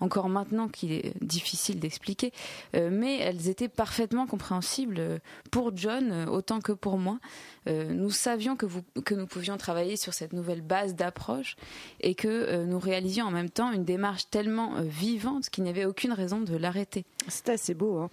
[0.00, 2.32] encore maintenant qu'il est difficile d'expliquer,
[2.74, 7.18] mais elles étaient parfaitement compréhensibles pour John autant que pour moi.
[7.66, 11.56] Nous savions que, vous, que nous pouvions travailler sur cette nouvelle base d'approche
[12.00, 16.12] et que nous réalisions en même temps une démarche tellement vivante qu'il n'y avait aucune
[16.12, 17.04] raison de l'arrêter.
[17.44, 17.98] C'est assez beau.
[17.98, 18.10] hein.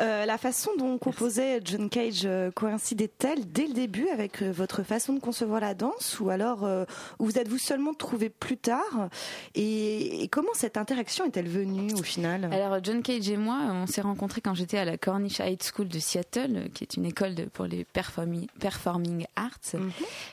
[0.00, 4.82] Euh, la façon dont composait John Cage euh, coïncidait-elle dès le début avec euh, votre
[4.84, 6.84] façon de concevoir la danse ou alors euh,
[7.18, 9.08] vous êtes-vous seulement trouvé plus tard
[9.56, 12.48] et, et comment cette interaction est-elle venue au final?
[12.52, 15.88] Alors John Cage et moi, on s'est rencontrés quand j'étais à la Cornish High School
[15.88, 19.58] de Seattle, qui est une école de- pour les performi- performing arts.
[19.74, 19.90] Mhm.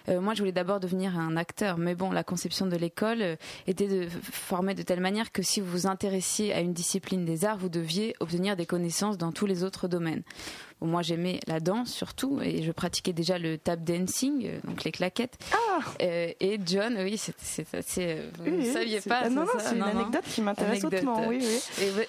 [0.10, 3.88] Euh, moi, je voulais d'abord devenir un acteur, mais bon, la conception de l'école était
[3.88, 7.58] de former de telle manière que si vous vous intéressiez à une discipline des arts,
[7.58, 10.24] vous deviez obtenir des connaissances dans tous les autres domaines.
[10.82, 14.92] Moi, j'aimais la danse surtout, et je pratiquais déjà le tap dancing, euh, donc les
[14.92, 15.38] claquettes.
[16.02, 18.06] Euh, et John, oui, c'est assez.
[18.08, 20.00] euh, Vous Ah ne oui, saviez pas ah, Non, non, c'est une Non, non.
[20.02, 21.28] anecdote qui m'intéresse hautement.
[21.28, 21.60] Oui, oui.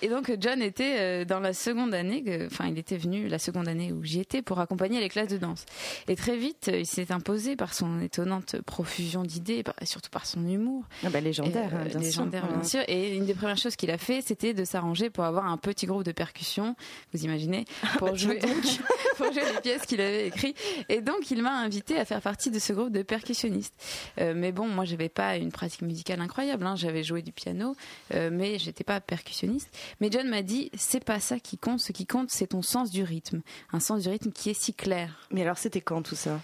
[0.02, 3.68] Et, et donc John était dans la seconde année, enfin il était venu la seconde
[3.68, 5.64] année où j'y étais pour accompagner les classes de danse.
[6.08, 10.46] Et très vite, il s'est imposé par son étonnante profusion d'idées, et surtout par son
[10.46, 10.84] humour.
[11.04, 12.52] Ah bah, légendaire, Et, euh, hein, bien légendaire, sûr.
[12.52, 12.80] bien sûr.
[12.88, 15.86] Et une des premières choses qu'il a fait, c'était de s'arranger pour avoir un petit
[15.86, 16.76] groupe de percussion,
[17.14, 17.64] vous imaginez,
[17.98, 18.38] pour, jouer,
[19.16, 20.56] pour jouer les pièces qu'il avait écrites.
[20.88, 23.74] Et donc, il m'a invité à faire partie de ce groupe de percussionnistes.
[24.20, 26.66] Euh, mais bon, moi, j'avais pas une pratique musicale incroyable.
[26.66, 26.76] hein.
[26.76, 27.76] J'avais joué du piano,
[28.14, 29.68] euh, mais j'étais pas percussionniste.
[30.00, 31.80] Mais John m'a dit, c'est pas ça qui compte.
[31.80, 33.42] Ce qui compte, c'est ton sens du rythme.
[33.72, 35.26] Un sens du rythme qui est si clair.
[35.30, 36.40] Mais alors, c'était quand tout ça?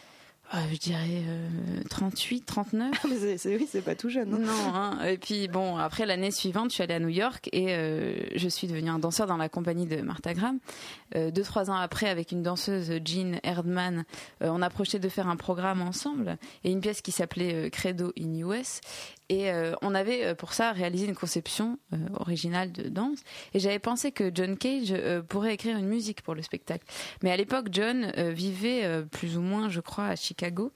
[0.55, 1.49] Euh, je dirais euh,
[1.89, 2.91] 38, 39.
[3.09, 4.35] Mais c'est- c'est- Oui, c'est pas tout jeune.
[4.35, 4.39] hein.
[4.39, 5.05] Non, hein.
[5.07, 8.49] et puis bon, après l'année suivante, je suis allée à New York et euh, je
[8.49, 10.59] suis devenue un danseur dans la compagnie de Martha Graham.
[11.17, 14.05] Euh, deux, trois ans après, avec une danseuse, Jean Erdman,
[14.43, 18.13] euh, on a projeté de faire un programme ensemble et une pièce qui s'appelait Credo
[18.21, 18.81] in US.
[19.33, 23.21] Et euh, on avait euh, pour ça réalisé une conception euh, originale de danse.
[23.55, 24.95] Et j'avais pensé que John Cage
[25.27, 26.85] pourrait écrire une musique pour le spectacle.
[27.23, 30.71] Mais à l'époque, John vivait plus ou moins, je crois, à Chicago.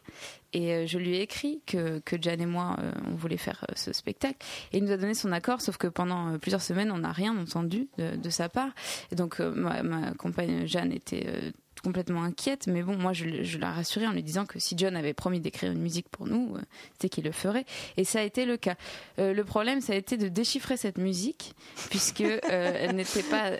[0.54, 2.76] Et je lui ai écrit que, que et moi,
[3.10, 4.38] on voulait faire ce spectacle.
[4.72, 7.36] Et il nous a donné son accord, sauf que pendant plusieurs semaines, on n'a rien
[7.36, 8.70] entendu de, sa part.
[9.12, 12.66] Et donc, ma, ma compagne Jeanne était complètement inquiète.
[12.66, 15.40] Mais bon, moi, je, je l'ai rassurée en lui disant que si John avait promis
[15.40, 16.60] d'écrire une musique pour nous, euh,
[16.92, 17.64] c'était qu'il le ferait.
[17.96, 18.76] Et ça a été le cas.
[19.18, 21.54] Euh, le problème, ça a été de déchiffrer cette musique,
[21.90, 23.52] puisque euh, elle n'était pas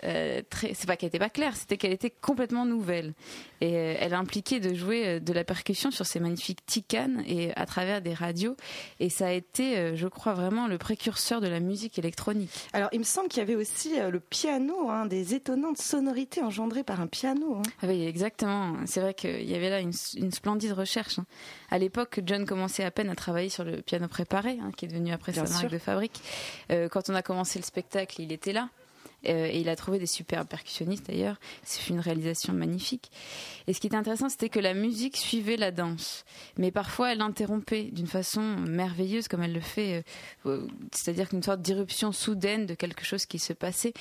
[0.49, 0.73] très.
[0.73, 3.13] C'est pas qu'elle n'était pas claire, c'était qu'elle était complètement nouvelle.
[3.61, 8.01] Et elle impliquait de jouer de la percussion sur ces magnifiques ticanes et à travers
[8.03, 8.55] des radios.
[8.99, 12.51] Et ça a été, je crois, vraiment le précurseur de la musique électronique.
[12.73, 16.83] Alors, il me semble qu'il y avait aussi le piano, hein, des étonnantes sonorités engendrées
[16.83, 17.55] par un piano.
[17.57, 17.61] hein.
[17.81, 18.75] Ah oui, exactement.
[18.85, 21.19] C'est vrai qu'il y avait là une, une splendide recherche.
[21.19, 21.25] hein.
[21.69, 24.87] À l'époque, John commençait à peine à travailler sur le piano préparé, hein, qui est
[24.87, 26.19] devenu après Bien sa marque de fabrique.
[26.71, 28.69] Euh, quand on a commencé le spectacle, il était là.
[29.25, 31.39] Euh, et il a trouvé des super percussionnistes d'ailleurs.
[31.63, 33.11] C'est une réalisation magnifique.
[33.67, 36.23] Et ce qui était intéressant, c'était que la musique suivait la danse,
[36.57, 40.03] mais parfois elle interrompait d'une façon merveilleuse, comme elle le fait.
[40.45, 43.93] euh, euh, C'est-à-dire qu'une sorte d'irruption soudaine de quelque chose qui se passait.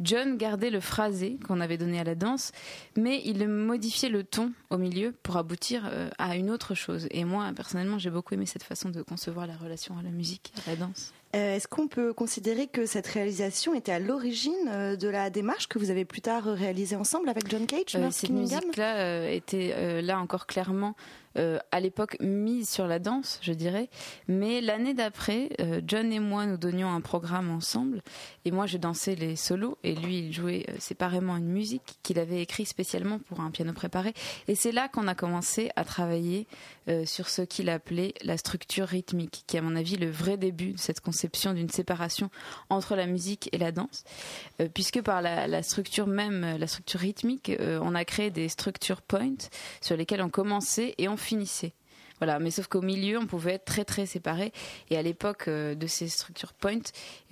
[0.00, 2.52] John gardait le phrasé qu'on avait donné à la danse,
[2.96, 7.06] mais il modifiait le ton au milieu pour aboutir à une autre chose.
[7.10, 10.52] Et moi, personnellement, j'ai beaucoup aimé cette façon de concevoir la relation à la musique,
[10.66, 11.12] à la danse.
[11.34, 15.66] Euh, Est-ce qu'on peut considérer que cette réalisation était à l'origine euh, de la démarche
[15.66, 19.72] que vous avez plus tard réalisée ensemble avec John Cage, Euh, cette musique-là euh, était
[19.74, 20.94] euh, là encore clairement
[21.38, 23.88] euh, à l'époque mise sur la danse, je dirais.
[24.28, 28.02] Mais l'année d'après, euh, John et moi nous donnions un programme ensemble,
[28.44, 32.18] et moi je dansais les solos, et lui il jouait euh, séparément une musique qu'il
[32.18, 34.12] avait écrite spécialement pour un piano préparé.
[34.48, 36.46] Et c'est là qu'on a commencé à travailler
[37.04, 40.72] sur ce qu'il appelait la structure rythmique, qui est à mon avis le vrai début
[40.72, 42.28] de cette conception d'une séparation
[42.70, 44.02] entre la musique et la danse,
[44.74, 49.36] puisque par la, structure même, la structure rythmique, on a créé des structure points
[49.80, 51.72] sur lesquelles on commençait et on finissait.
[52.18, 54.52] Voilà, mais sauf qu'au milieu, on pouvait être très très séparés.
[54.90, 56.78] Et à l'époque euh, de ces structure points,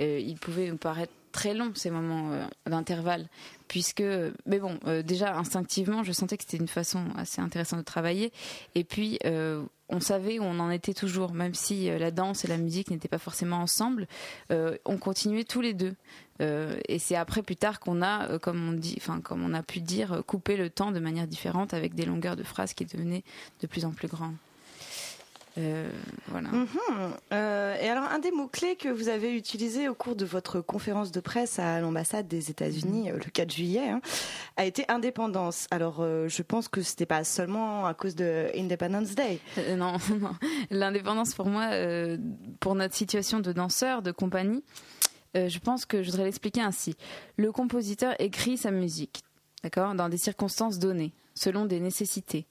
[0.00, 3.28] euh, il pouvait nous paraître très long ces moments euh, d'intervalle,
[3.68, 4.02] puisque,
[4.46, 8.32] mais bon, euh, déjà instinctivement, je sentais que c'était une façon assez intéressante de travailler.
[8.74, 9.18] Et puis,
[9.90, 12.90] on savait où on en était toujours, même si euh, la danse et la musique
[12.90, 14.06] n'étaient pas forcément ensemble,
[14.50, 15.94] euh, on continuait tous les deux.
[16.40, 19.62] Euh, et c'est après plus tard qu'on a, comme on dit, enfin comme on a
[19.62, 23.24] pu dire, coupé le temps de manière différente avec des longueurs de phrases qui devenaient
[23.60, 24.36] de plus en plus grandes.
[25.60, 25.90] Euh,
[26.28, 26.48] voilà.
[26.48, 26.68] Mhm.
[27.32, 31.10] Euh, et alors, un des mots-clés que vous avez utilisé au cours de votre conférence
[31.12, 34.00] de presse à l'ambassade des États-Unis euh, le 4 juillet hein,
[34.56, 35.66] a été indépendance.
[35.70, 39.40] Alors, euh, je pense que c'était pas seulement à cause de Independence Day.
[39.76, 40.34] Non, non.
[40.70, 41.70] l'indépendance pour moi,
[42.60, 44.64] pour notre situation de danseur, de compagnie,
[45.34, 46.96] je pense que je voudrais l'expliquer ainsi.
[47.36, 49.22] Le compositeur écrit sa musique,
[49.62, 52.46] d'accord, dans des circonstances données, selon des nécessités.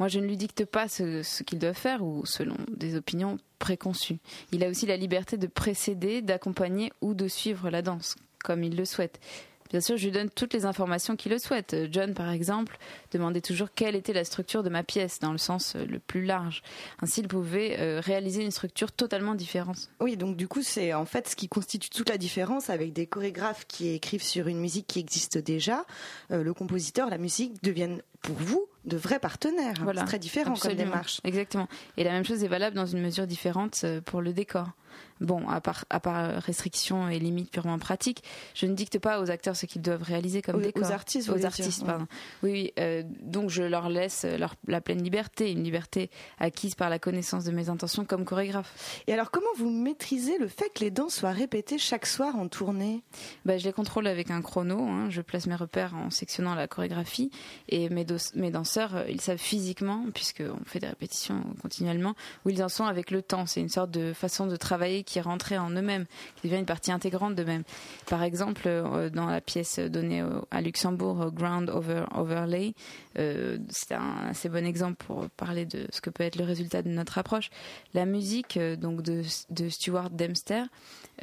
[0.00, 4.18] Moi, je ne lui dicte pas ce, qu'il doit faire ou selon des opinions préconçues.
[4.50, 8.76] Il a aussi la liberté de précéder, d'accompagner ou de suivre la danse, comme il
[8.76, 9.20] le souhaite.
[9.68, 11.76] Bien sûr, je lui donne toutes les informations qu'il le souhaite.
[11.92, 12.78] John, par exemple,
[13.12, 16.24] demandait toujours quelle était la structure de ma pièce, dans le sens euh, le plus
[16.24, 16.62] large.
[17.02, 19.90] Ainsi, il pouvait euh, réaliser une structure totalement différente.
[20.00, 23.06] Oui, donc du coup, c'est en fait ce qui constitue toute la différence avec des
[23.06, 25.84] chorégraphes qui écrivent sur une musique qui existe déjà.
[26.32, 29.74] Euh, le compositeur, la musique deviennent pour vous de vrais partenaires.
[29.82, 30.00] Voilà.
[30.02, 31.20] C'est très différent comme démarche.
[31.24, 31.68] Exactement.
[31.96, 34.68] Et la même chose est valable dans une mesure différente euh, pour le décor.
[35.20, 39.30] Bon, à part, à part restrictions et limites purement pratiques, je ne dicte pas aux
[39.30, 40.82] acteurs ce qu'ils doivent réaliser comme décor.
[40.88, 42.06] aux artistes, vous Aux artistes, dire, pardon.
[42.42, 42.72] Oui, oui.
[42.78, 47.44] euh, donc je leur laisse leur, la pleine liberté, une liberté acquise par la connaissance
[47.44, 49.02] de mes intentions comme chorégraphe.
[49.06, 52.48] Et alors, comment vous maîtrisez le fait que les danses soient répétées chaque soir en
[52.48, 53.02] tournée?
[53.44, 54.80] Bah, je les contrôle avec un chrono.
[54.88, 55.10] hein.
[55.10, 57.30] Je place mes repères en sectionnant la chorégraphie.
[57.68, 58.06] Et mes,
[58.36, 62.84] mes danseurs, euh, ils savent physiquement, puisqu'on fait des répétitions continuellement, où ils en sont
[62.84, 63.44] avec le temps.
[63.46, 66.92] C'est une sorte de façon de travailler qui rentrée en eux-mêmes, qui devient une partie
[66.92, 67.64] intégrante d'eux-mêmes.
[68.06, 72.74] Par exemple, euh, dans la pièce donnée à Luxembourg, euh, Ground Over Overlay,
[73.18, 76.82] euh, c'est un assez bon exemple pour parler de ce que peut être le résultat
[76.82, 77.50] de notre approche.
[77.92, 79.22] La musique donc de,
[79.68, 80.62] Stuart Dempster,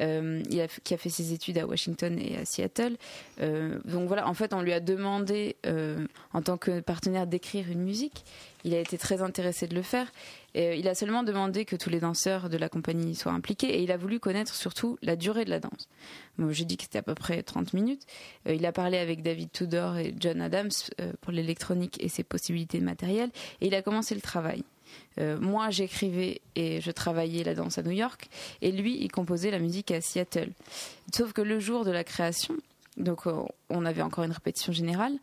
[0.00, 2.96] a- qui a fait ses études à Washington et à Seattle.
[3.40, 7.70] Euh, donc voilà, en fait, on lui a demandé euh, en tant que partenaire d'écrire
[7.70, 8.24] une musique.
[8.64, 10.10] Il a été très intéressé de le faire.
[10.56, 13.82] Euh, il a seulement demandé que tous les danseurs de la compagnie soient impliqués et
[13.82, 15.88] il a voulu connaître surtout la durée de la danse.
[16.38, 18.02] Moi, j'ai dit que c'était à peu près 30 minutes.
[18.48, 22.24] Euh, il a parlé avec David Tudor et John Adams euh, pour l'électronique et ses
[22.24, 23.30] possibilités de matériel
[23.60, 24.64] et il a commencé le travail.
[25.18, 28.28] Euh, moi, j'écrivais et je travaillais la danse à New York,
[28.62, 30.52] et lui, il composait la musique à Seattle.
[31.14, 32.56] Sauf que le jour de la création,
[32.98, 35.14] donc euh, on avait encore une répétition générale.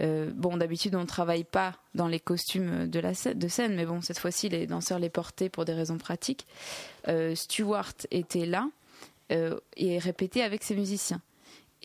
[0.00, 4.18] Euh, bon, d'habitude, on ne travaille pas dans les costumes de scène, mais bon, cette
[4.18, 6.46] fois-ci, les danseurs les portaient pour des raisons pratiques.
[7.08, 8.68] Euh, Stewart était là
[9.76, 11.20] et répétait avec ses musiciens.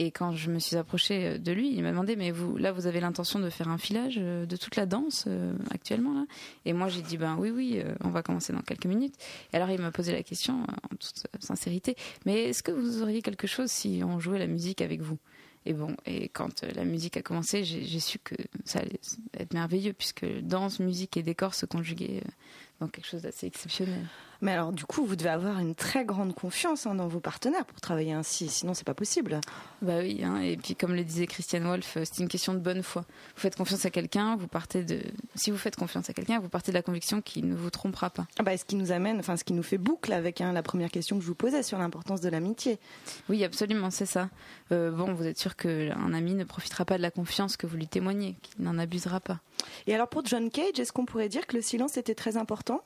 [0.01, 2.88] Et quand je me suis approchée de lui, il m'a demandé mais vous là vous
[2.88, 6.25] avez l'intention de faire un filage euh, de toute la danse euh, actuellement là?
[6.63, 9.15] Et moi j'ai dit ben oui oui, euh, on va commencer dans quelques minutes.
[9.51, 13.01] Et alors il m'a posé la question euh, en toute sincérité, mais est-ce que vous
[13.01, 15.17] auriez quelque chose si on jouait la musique avec vous?
[15.65, 18.99] Et bon, et quand euh, la musique a commencé, j'ai su que ça allait
[19.38, 22.31] être merveilleux puisque danse, musique et décor se conjuguaient euh,
[22.79, 24.05] donc quelque chose d'assez exceptionnel.
[24.41, 27.65] Mais alors, du coup, vous devez avoir une très grande confiance hein, dans vos partenaires
[27.65, 29.41] pour travailler ainsi, sinon c'est pas possible.
[29.81, 32.59] Bah oui, hein, et puis comme le disait Christian Wolff, euh, c'est une question de
[32.59, 33.01] bonne foi.
[33.35, 35.01] Vous faites confiance à quelqu'un, vous partez de.
[35.35, 38.09] Si vous faites confiance à quelqu'un, vous partez de la conviction qu'il ne vous trompera
[38.09, 38.27] pas.
[38.37, 40.63] Ah bah, ce qui nous amène, enfin, ce qui nous fait boucle avec hein, la
[40.63, 42.79] première question que je vous posais sur l'importance de l'amitié.
[43.27, 44.29] Oui, absolument, c'est ça.
[44.71, 47.75] Euh, bon, vous êtes sûr qu'un ami ne profitera pas de la confiance que vous
[47.75, 49.39] lui témoignez, qu'il n'en abusera pas.
[49.87, 52.81] Et alors, pour John Cage, est-ce qu'on pourrait dire que le silence était très important?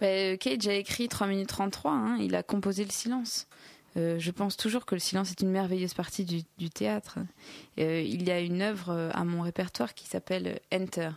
[0.00, 3.46] Bah, Cage a écrit 3 minutes 33, hein, il a composé le silence.
[3.96, 7.18] Euh, je pense toujours que le silence est une merveilleuse partie du, théâtre.
[7.78, 11.10] Euh, il y a une œuvre euh, à mon répertoire qui s'appelle Enter.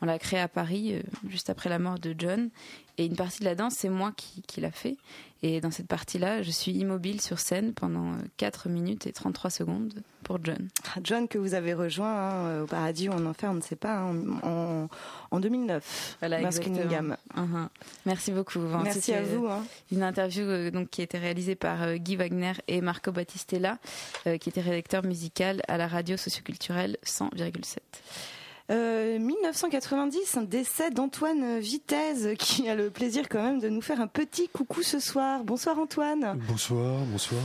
[0.00, 2.50] On l'a créée à Paris juste après la mort de John.
[2.98, 4.96] Et une partie de la danse, c'est moi qui, qui l'a fait.
[5.42, 9.94] Et dans cette partie-là, je suis immobile sur scène pendant 4 minutes et 33 secondes
[10.24, 10.68] pour John.
[10.84, 13.76] Ah, John que vous avez rejoint hein, au paradis ou en enfer, on ne sait
[13.76, 14.88] pas, hein, en,
[15.30, 16.16] en, 2009.
[16.18, 17.68] Voilà, uh-huh.
[18.04, 18.58] Merci beaucoup.
[18.82, 19.46] Merci à vous.
[19.46, 19.64] Hein.
[19.92, 23.78] Une interview euh, donc, qui a été réalisée par euh, Guy Wagner et Marco Battistella,
[24.26, 27.78] euh, qui était rédacteur musical à la radio socioculturelle 100,7.
[28.70, 34.06] 1990, un décès d'Antoine Vitesse qui a le plaisir quand même de nous faire un
[34.06, 35.42] petit coucou ce soir.
[35.44, 36.38] Bonsoir Antoine.
[36.48, 37.40] Bonsoir, bonsoir.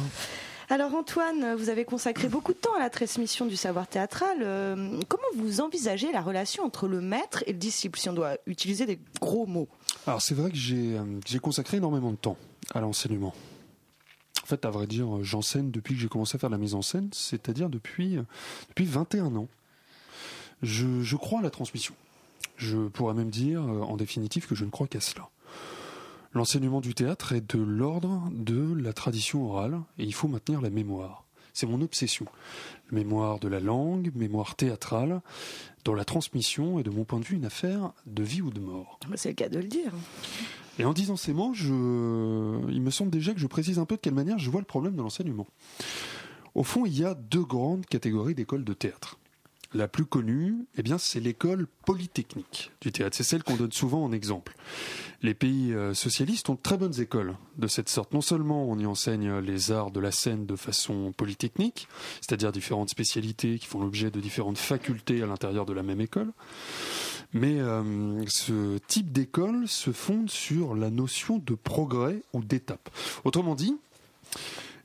[0.70, 4.38] Alors Antoine, vous avez consacré beaucoup de temps à la transmission du savoir théâtral.
[4.42, 8.38] Euh, comment vous envisagez la relation entre le maître et le disciple, si on doit
[8.48, 9.68] utiliser des gros mots?
[10.08, 12.38] Alors c'est vrai que j'ai euh, consacré énormément de temps
[12.74, 13.34] à l'enseignement.
[14.42, 16.76] En fait, à vrai dire, j'enseigne depuis que j'ai commencé à faire de la mise
[16.76, 18.18] en scène, c'est-à-dire depuis,
[18.68, 19.48] depuis 21 ans.
[20.64, 21.94] Je, crois à la transmission.
[22.58, 25.30] Je pourrais même dire, euh, en définitive, que je ne crois qu'à cela.
[26.34, 30.72] L'enseignement du théâtre est de l'ordre de la tradition orale et il faut maintenir la
[30.72, 31.26] mémoire.
[31.54, 32.26] C'est mon obsession.
[32.92, 35.22] Mémoire de la langue, mémoire théâtrale,
[35.86, 38.60] dont la transmission est de mon point de vue une affaire de vie ou de
[38.60, 39.00] mort.
[39.16, 39.92] C'est le cas de le dire.
[40.80, 41.68] Et en disant ces mots, je...
[42.72, 44.66] il me semble déjà que je précise un peu de quelle manière je vois le
[44.66, 45.46] problème de l'enseignement.
[46.56, 49.20] Au fond, il y a deux grandes catégories d'écoles de théâtre.
[49.74, 53.18] La plus connue, eh bien, c'est l'école polytechnique du théâtre.
[53.18, 54.56] C'est celle qu'on donne souvent en exemple.
[55.24, 58.14] Les pays euh, socialistes ont très bonnes écoles de cette sorte.
[58.14, 61.88] Non seulement on y enseigne les arts de la scène de façon polytechnique,
[62.22, 66.32] c'est-à-dire différentes spécialités qui font l'objet de différentes facultés à l'intérieur de la même école,
[67.32, 72.90] mais euh, ce type d'école se fonde sur la notion de progrès ou d'étape.
[73.24, 73.76] Autrement dit,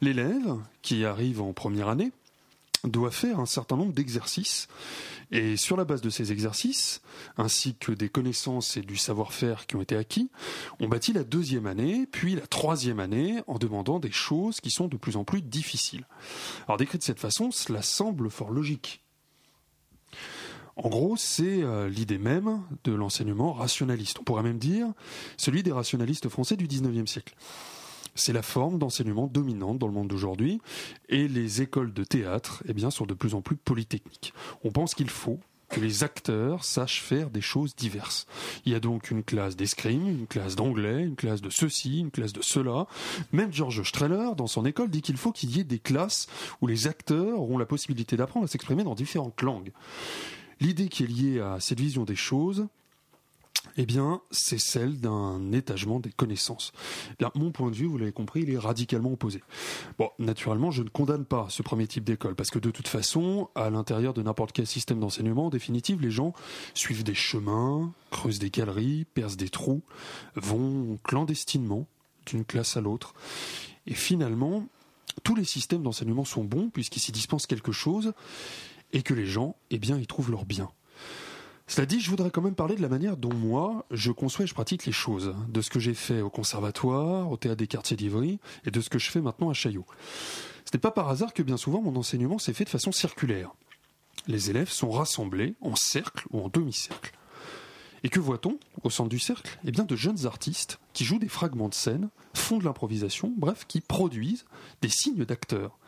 [0.00, 2.12] l'élève qui arrive en première année
[2.84, 4.68] doit faire un certain nombre d'exercices.
[5.30, 7.02] Et sur la base de ces exercices,
[7.36, 10.30] ainsi que des connaissances et du savoir-faire qui ont été acquis,
[10.80, 14.88] on bâtit la deuxième année, puis la troisième année, en demandant des choses qui sont
[14.88, 16.06] de plus en plus difficiles.
[16.66, 19.02] Alors décrit de cette façon, cela semble fort logique.
[20.76, 24.18] En gros, c'est euh, l'idée même de l'enseignement rationaliste.
[24.20, 24.86] On pourrait même dire
[25.36, 27.34] celui des rationalistes français du XIXe siècle.
[28.18, 30.60] C'est la forme d'enseignement dominante dans le monde d'aujourd'hui
[31.08, 34.34] et les écoles de théâtre eh sont de plus en plus polytechniques.
[34.64, 35.38] On pense qu'il faut
[35.68, 38.26] que les acteurs sachent faire des choses diverses.
[38.64, 42.10] Il y a donc une classe d'escrime, une classe d'anglais, une classe de ceci, une
[42.10, 42.88] classe de cela.
[43.32, 46.26] Même George Streller, dans son école, dit qu'il faut qu'il y ait des classes
[46.60, 49.70] où les acteurs auront la possibilité d'apprendre à s'exprimer dans différentes langues.
[50.60, 52.66] L'idée qui est liée à cette vision des choses,
[53.76, 56.72] eh bien, c'est celle d'un étagement des connaissances.
[57.34, 59.42] Mon point de vue, vous l'avez compris, il est radicalement opposé.
[59.98, 63.48] Bon, naturellement, je ne condamne pas ce premier type d'école, parce que de toute façon,
[63.54, 66.32] à l'intérieur de n'importe quel système d'enseignement, en définitive, les gens
[66.74, 69.82] suivent des chemins, creusent des galeries, percent des trous,
[70.34, 71.86] vont clandestinement
[72.26, 73.14] d'une classe à l'autre.
[73.86, 74.66] Et finalement,
[75.24, 78.12] tous les systèmes d'enseignement sont bons, puisqu'ils s'y dispensent quelque chose,
[78.92, 80.70] et que les gens, eh bien, y trouvent leur bien.
[81.68, 84.48] Cela dit, je voudrais quand même parler de la manière dont moi, je conçois et
[84.48, 87.96] je pratique les choses, de ce que j'ai fait au conservatoire, au théâtre des quartiers
[87.96, 89.84] d'Ivry, et de ce que je fais maintenant à Chaillot.
[90.64, 93.50] Ce n'est pas par hasard que bien souvent mon enseignement s'est fait de façon circulaire.
[94.26, 97.12] Les élèves sont rassemblés en cercle ou en demi-cercle.
[98.02, 99.58] Et que voit-on au centre du cercle?
[99.64, 103.66] Eh bien, de jeunes artistes qui jouent des fragments de scène, font de l'improvisation, bref,
[103.68, 104.46] qui produisent
[104.80, 105.78] des signes d'acteurs.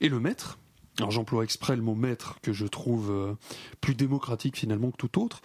[0.00, 0.58] Et le maître,
[0.98, 3.34] alors j'emploie exprès le mot maître que je trouve euh,
[3.80, 5.42] plus démocratique finalement que tout autre.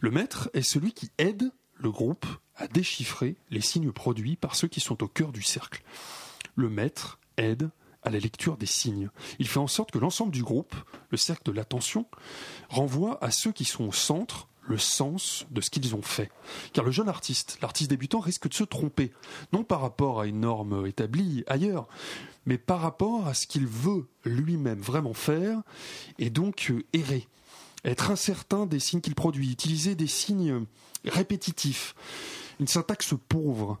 [0.00, 2.26] Le maître est celui qui aide le groupe
[2.56, 5.82] à déchiffrer les signes produits par ceux qui sont au cœur du cercle.
[6.54, 7.70] Le maître aide
[8.02, 9.10] à la lecture des signes.
[9.38, 10.74] Il fait en sorte que l'ensemble du groupe,
[11.10, 12.06] le cercle de l'attention,
[12.68, 16.30] renvoie à ceux qui sont au centre le sens de ce qu'ils ont fait.
[16.72, 19.12] Car le jeune artiste, l'artiste débutant, risque de se tromper,
[19.52, 21.88] non par rapport à une norme établie ailleurs,
[22.46, 25.62] mais par rapport à ce qu'il veut lui-même vraiment faire,
[26.18, 27.28] et donc euh, errer,
[27.84, 30.64] être incertain des signes qu'il produit, utiliser des signes
[31.04, 31.94] répétitifs.
[32.60, 33.78] une syntaxe pauvre.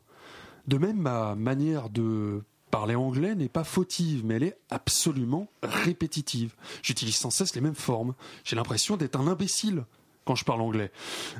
[0.66, 6.54] De même, ma manière de parler anglais n'est pas fautive, mais elle est absolument répétitive.
[6.82, 8.14] J'utilise sans cesse les mêmes formes.
[8.44, 9.84] J'ai l'impression d'être un imbécile
[10.24, 10.90] quand je parle anglais.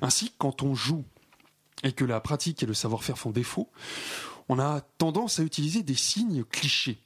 [0.03, 1.05] Ainsi, quand on joue
[1.83, 3.71] et que la pratique et le savoir-faire font défaut,
[4.49, 6.99] on a tendance à utiliser des signes clichés,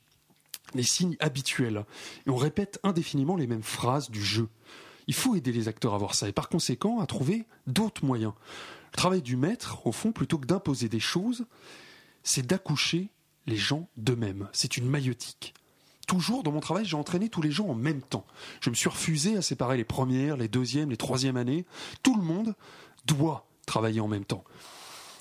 [0.74, 1.84] des signes habituels,
[2.26, 4.48] et on répète indéfiniment les mêmes phrases du jeu.
[5.06, 8.34] Il faut aider les acteurs à voir ça et par conséquent à trouver d'autres moyens.
[8.92, 11.46] Le travail du maître, au fond, plutôt que d'imposer des choses,
[12.22, 13.08] c'est d'accoucher
[13.46, 14.48] les gens d'eux-mêmes.
[14.52, 15.54] C'est une maïotique.
[16.08, 18.24] Toujours dans mon travail, j'ai entraîné tous les gens en même temps.
[18.62, 21.66] Je me suis refusé à séparer les premières, les deuxièmes, les troisièmes années.
[22.02, 22.54] Tout le monde
[23.04, 24.42] doit travailler en même temps.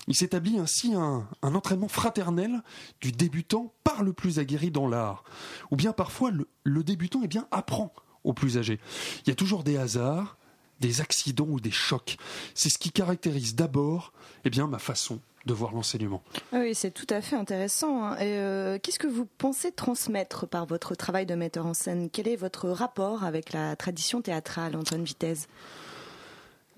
[0.06, 2.62] Il s'établit ainsi un, entraînement fraternel
[3.02, 5.24] du débutant par le plus aguerri dans l'art.
[5.70, 7.92] Ou bien parfois le, le débutant eh bien, apprend
[8.24, 8.80] au plus âgé.
[9.26, 10.38] Il y a toujours des hasards,
[10.80, 12.16] des accidents ou des chocs.
[12.54, 14.14] C'est ce qui caractérise d'abord
[14.46, 16.22] eh bien, ma façon de voir l'enseignement.
[16.52, 18.04] Oui, c'est tout à fait intéressant.
[18.04, 18.16] Hein.
[18.18, 22.10] Et euh, qu'est-ce que vous pensez transmettre par votre travail de metteur en scène?
[22.10, 25.48] Quel est votre rapport avec la tradition théâtrale, Antoine Vitesse?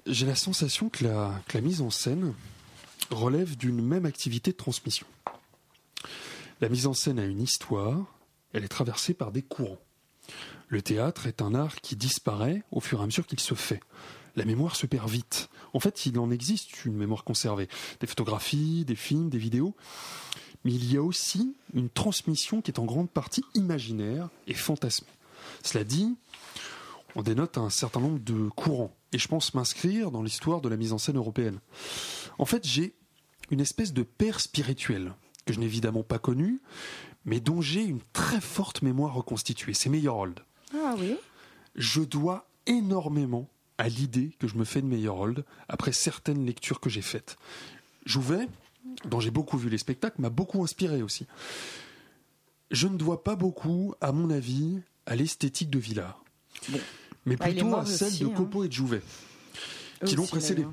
[0.06, 2.32] J'ai la sensation que la, que la mise en scène
[3.10, 5.06] relève d'une même activité de transmission.
[6.60, 8.18] La mise en scène a une histoire,
[8.52, 9.80] elle est traversée par des courants.
[10.68, 13.80] Le théâtre est un art qui disparaît au fur et à mesure qu'il se fait.
[14.36, 15.48] La mémoire se perd vite.
[15.72, 17.68] En fait, il en existe une mémoire conservée.
[18.00, 19.74] Des photographies, des films, des vidéos.
[20.64, 25.08] Mais il y a aussi une transmission qui est en grande partie imaginaire et fantasmée.
[25.62, 26.16] Cela dit,
[27.14, 28.94] on dénote un certain nombre de courants.
[29.12, 31.58] Et je pense m'inscrire dans l'histoire de la mise en scène européenne.
[32.38, 32.94] En fait, j'ai
[33.50, 35.14] une espèce de père spirituel
[35.44, 36.60] que je n'ai évidemment pas connu,
[37.24, 39.74] mais dont j'ai une très forte mémoire reconstituée.
[39.74, 40.40] C'est Meyerhold.
[40.74, 41.16] Ah oui.
[41.74, 43.48] Je dois énormément
[43.80, 47.36] à l'idée que je me fais de Meyerhold après certaines lectures que j'ai faites.
[48.04, 48.46] Jouvet,
[49.06, 51.26] dont j'ai beaucoup vu les spectacles, m'a beaucoup inspiré aussi.
[52.70, 56.22] Je ne dois pas beaucoup, à mon avis, à l'esthétique de Villard,
[56.68, 56.78] Bon.
[57.24, 58.34] mais Bah, plutôt à celle aussi, de hein.
[58.36, 59.02] Copeau et de Jouvet,
[60.04, 60.66] qui l'ont précédé.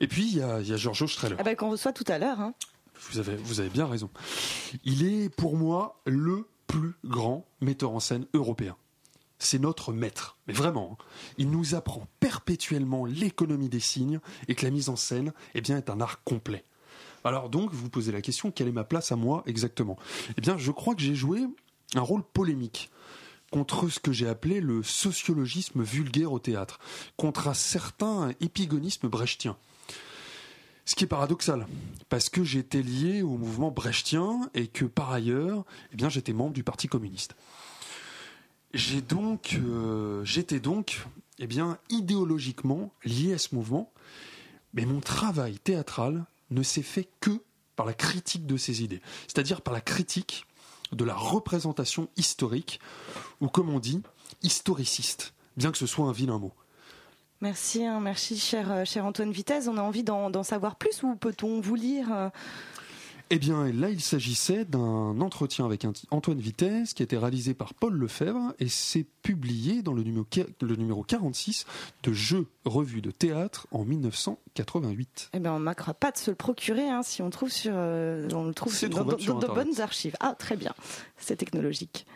[0.00, 1.36] Et puis il y a, il y a Giorgio Strehler.
[1.38, 2.40] Ah bah, qu'on reçoit tout à l'heure.
[2.40, 2.54] Hein.
[3.10, 4.08] Vous avez, vous avez bien raison.
[4.84, 8.76] Il est pour moi le plus grand metteur en scène européen.
[9.42, 10.98] C'est notre maître, mais vraiment.
[11.00, 11.04] hein.
[11.38, 15.78] Il nous apprend perpétuellement l'économie des signes et que la mise en scène eh bien,
[15.78, 16.64] est un art complet.
[17.24, 19.98] Alors donc, vous posez la question, quelle est ma place à moi exactement?
[20.36, 21.40] Eh bien, je crois que j'ai joué
[21.94, 22.90] un rôle polémique
[23.50, 26.78] contre ce que j'ai appelé le sociologisme vulgaire au théâtre,
[27.16, 29.56] contre un certain épigonisme brechtien.
[30.84, 31.66] Ce qui est paradoxal,
[32.08, 36.62] parce que j'étais lié au mouvement brechtien et que par ailleurs, eh j'étais membre du
[36.62, 37.36] Parti communiste.
[38.74, 41.06] Euh, j'étais donc,
[41.38, 43.92] eh bien, idéologiquement lié à ce mouvement,
[44.74, 47.42] mais mon travail théâtral ne s'est fait que
[47.76, 50.46] par la critique de ces idées, c'est-à-dire par la critique
[50.92, 52.80] de la représentation historique,
[53.40, 54.02] ou comme on dit,
[54.42, 56.52] historiciste, bien que ce soit un vilain mot.
[57.40, 59.66] Merci, hein, merci cher, euh, cher Antoine Vitesse.
[59.66, 62.28] On a envie d'en d'en savoir plus ou peut-on vous lire euh,
[63.32, 67.74] eh bien, là, il s'agissait d'un entretien avec Antoine Vitesse qui a été réalisé par
[67.74, 70.26] Paul Lefebvre et c'est publié dans le numéro,
[70.60, 71.64] le numéro 46
[72.02, 75.30] de Jeux, Revue de Théâtre en 1988.
[75.32, 78.24] Eh bien, on ne manquera pas de se le procurer hein, si on, trouve euh,
[78.24, 80.16] le trouve dans, de bonnes archives.
[80.18, 80.74] Ah, très bien,
[81.16, 82.06] c'est technologique.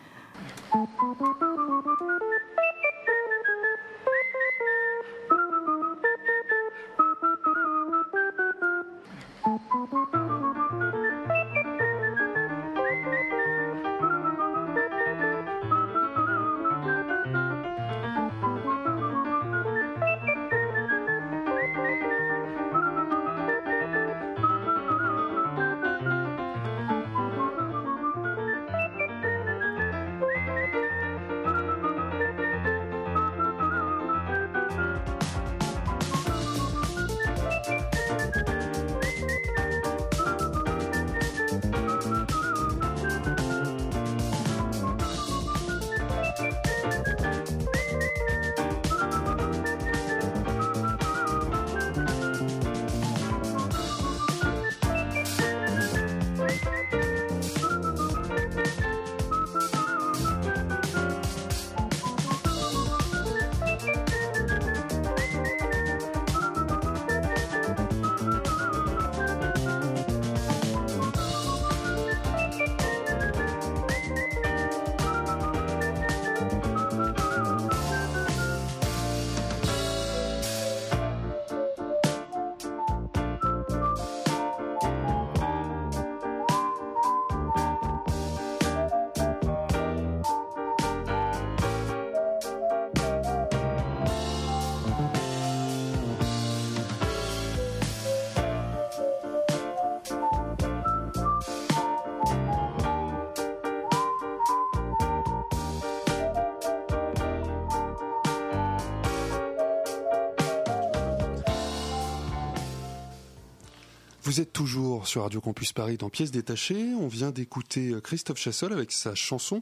[114.34, 116.92] Vous êtes toujours sur Radio Campus Paris dans Pièces détachées.
[116.98, 119.60] On vient d'écouter Christophe Chassol avec sa chanson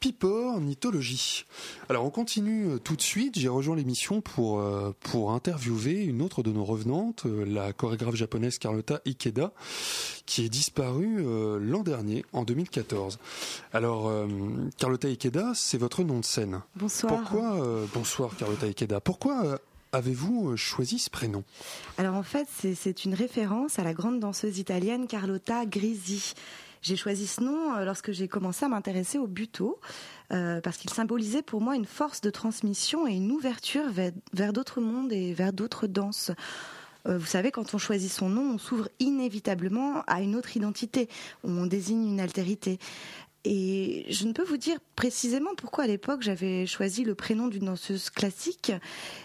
[0.00, 0.24] Pipe
[0.60, 1.44] Nithologie.
[1.90, 3.38] Alors on continue euh, tout de suite.
[3.38, 8.14] J'ai rejoint l'émission pour, euh, pour interviewer une autre de nos revenantes, euh, la chorégraphe
[8.14, 9.52] japonaise Carlotta Ikeda,
[10.24, 11.22] qui est disparue
[11.60, 13.18] l'an dernier, en 2014.
[13.74, 14.10] Alors
[14.78, 16.62] Carlotta Ikeda, c'est votre nom de scène.
[16.76, 17.14] Bonsoir.
[17.14, 17.60] Pourquoi,
[17.92, 19.58] bonsoir Carlotta Ikeda, pourquoi
[19.92, 21.44] avez-vous choisi ce prénom?
[21.96, 26.34] Alors en fait, c'est une référence à la grande danseuse italienne Carlotta Grisi
[26.82, 29.80] j'ai choisi ce nom euh, lorsque j'ai commencé à m'intéresser au buto,
[30.32, 34.80] euh, parce qu'il symbolisait pour moi une force de transmission et une ouverture vers, d'autres
[34.80, 36.30] mondes et vers d'autres danses.
[37.06, 41.08] Euh, vous savez, quand on choisit son nom, on s'ouvre inévitablement à une autre identité,
[41.44, 42.78] on désigne une altérité.
[43.44, 47.66] Et je ne peux vous dire précisément pourquoi à l'époque j'avais choisi le prénom d'une
[47.66, 48.72] danseuse classique,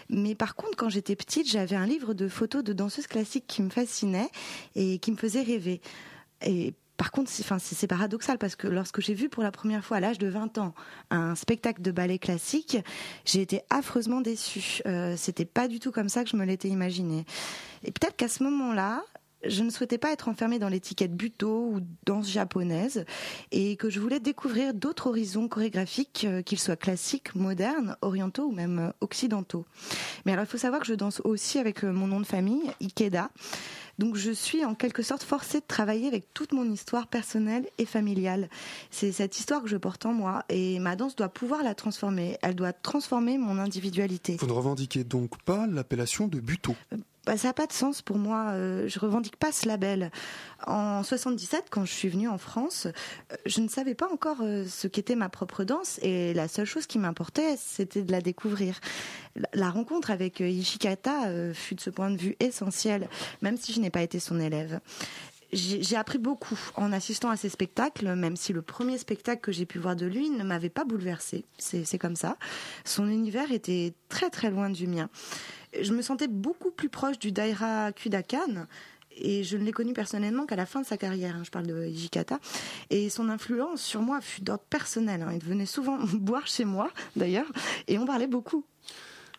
[0.08, 3.60] mais par contre quand j'étais petite j'avais un livre de photos de danseuses classiques qui
[3.62, 4.30] me fascinait
[4.76, 5.80] et qui me faisait rêver.
[6.46, 10.00] Et par contre, c'est paradoxal parce que lorsque j'ai vu pour la première fois à
[10.00, 10.74] l'âge de 20 ans
[11.10, 12.78] un spectacle de ballet classique,
[13.24, 14.80] j'ai été affreusement déçue.
[14.86, 17.24] Euh, C'était pas du tout comme ça que je me l'étais imaginé.
[17.82, 19.02] Et peut-être qu'à ce moment-là,
[19.46, 23.04] je ne souhaitais pas être enfermée dans l'étiquette buto ou danse japonaise
[23.52, 28.52] et que je voulais découvrir d'autres horizons chorégraphiques, euh, qu'ils soient classiques, modernes, orientaux ou
[28.52, 29.66] même euh, occidentaux.
[30.24, 32.70] Mais alors il faut savoir que je danse aussi avec euh, mon nom de famille,
[32.80, 33.30] Ikeda.
[33.98, 37.86] Donc je suis en quelque sorte forcée de travailler avec toute mon histoire personnelle et
[37.86, 38.48] familiale.
[38.90, 42.36] C'est cette histoire que je porte en moi et ma danse doit pouvoir la transformer.
[42.42, 44.36] Elle doit transformer mon individualité.
[44.40, 46.74] Vous ne revendiquez donc pas l'appellation de buto?
[47.26, 48.50] Bah, ça n'a pas de sens pour moi.
[48.50, 50.10] Euh, je revendique pas ce label.
[50.66, 54.66] En 77, quand je suis venue en France, euh, je ne savais pas encore euh,
[54.66, 58.80] ce qu'était ma propre danse et la seule chose qui m'importait, c'était de la découvrir.
[59.52, 63.08] La, rencontre avec Ishikata fut de ce point de vue essentielle,
[63.42, 64.80] même si je n'ai pas été son élève
[65.54, 69.66] j'ai appris beaucoup en assistant à ces spectacles, même si le premier spectacle que j'ai
[69.66, 71.44] pu voir de lui ne m'avait pas bouleversé.
[71.58, 72.36] C'est comme ça.
[72.84, 75.08] Son univers était très très loin du mien
[75.80, 78.66] je me sentais beaucoup plus proche du Daira Kudakan.
[79.16, 81.36] Et je ne l'ai connu personnellement qu'à la fin de sa carrière.
[81.36, 81.42] Hein.
[81.44, 82.40] je parle de Hijikata.
[82.90, 85.22] Et son influence sur moi fut d'ordre personnel.
[85.22, 85.32] Hein.
[85.32, 87.50] il venait souvent boire chez moi, d'ailleurs,
[87.86, 88.64] et on parlait beaucoup.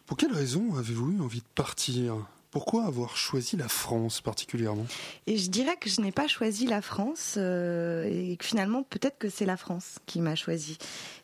[0.05, 2.15] Pour quelle raison avez-vous eu envie de partir?
[2.55, 4.85] Pourquoi avoir choisi la France particulièrement?
[5.27, 9.17] Et je dirais que je n'ai pas choisi la France euh, et que finalement peut-être
[9.17, 10.77] que c'est la France qui m'a choisi.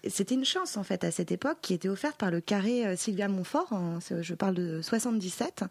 [0.10, 2.98] C'était une chance en fait à cette époque qui était offerte par le carré euh,
[2.98, 3.70] Sylvia Montfort,
[4.10, 5.64] je parle de 77,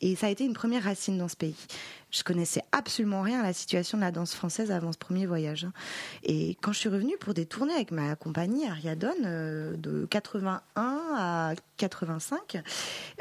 [0.00, 1.56] et ça a été une première racine dans ce pays
[2.12, 5.64] je connaissais absolument rien à la situation de la danse française avant ce premier voyage.
[5.64, 5.72] Hein.
[6.22, 10.60] Et quand je suis revenue pour des tournées avec ma compagnie Ariadone euh, de 81
[11.16, 12.62] à 85,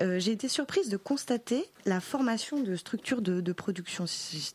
[0.01, 4.05] euh, j'ai été surprise de constater la formation de structures de, production,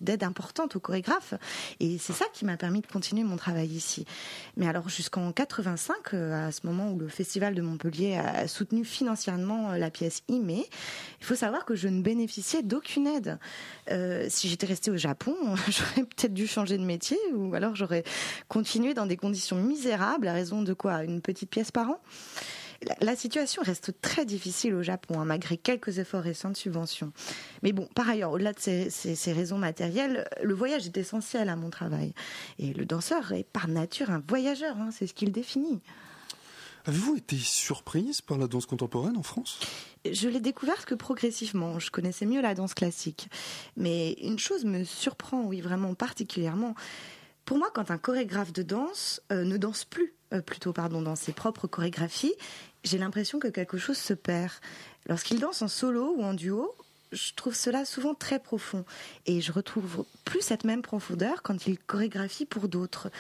[0.01, 1.35] d'aide importante aux chorégraphes.
[1.81, 4.05] Et c'est ça qui m'a permis de continuer mon travail ici.
[4.57, 8.85] Mais alors jusqu'en 85, euh, à ce moment où le Festival de Montpellier a soutenu
[8.85, 10.67] financièrement la pièce Imé,
[11.21, 13.39] il faut savoir que je ne bénéficiais d'aucune aide
[14.29, 15.35] si j'étais restée au Japon,
[15.69, 18.05] j'aurais peut-être dû changer de métier ou alors j'aurais
[18.49, 21.05] continué dans des conditions misérables à raison de quoi?
[21.05, 22.01] Une petite pièce par an?
[23.01, 27.13] La, situation reste très difficile au Japon, hein, malgré quelques efforts récents de subvention.
[27.63, 31.71] Mais bon, par ailleurs, au-delà de ces, raisons matérielles, le voyage est essentiel à mon
[31.71, 32.13] travail.
[32.59, 35.81] Et le danseur est par nature un voyageur, hein, c'est ce qu'il définit.
[36.87, 39.59] Avez-vous été surprise par la danse contemporaine en France?
[40.09, 41.81] Je l'ai découverte que progressivement.
[41.81, 43.29] Je connaissais mieux la danse classique.
[43.77, 46.77] Mais une chose me surprend, oui, vraiment particulièrement.
[47.45, 51.17] Pour moi, quand un chorégraphe de danse euh, ne danse plus, euh, plutôt, pardon, dans
[51.17, 52.35] ses propres chorégraphies,
[52.85, 54.53] j'ai l'impression que quelque chose se perd.
[55.09, 56.73] Lorsqu'il danse en solo ou en duo,
[57.11, 58.85] je trouve cela souvent très profond.
[59.27, 63.11] Et je retrouve plus cette même profondeur quand il chorégraphie pour d'autres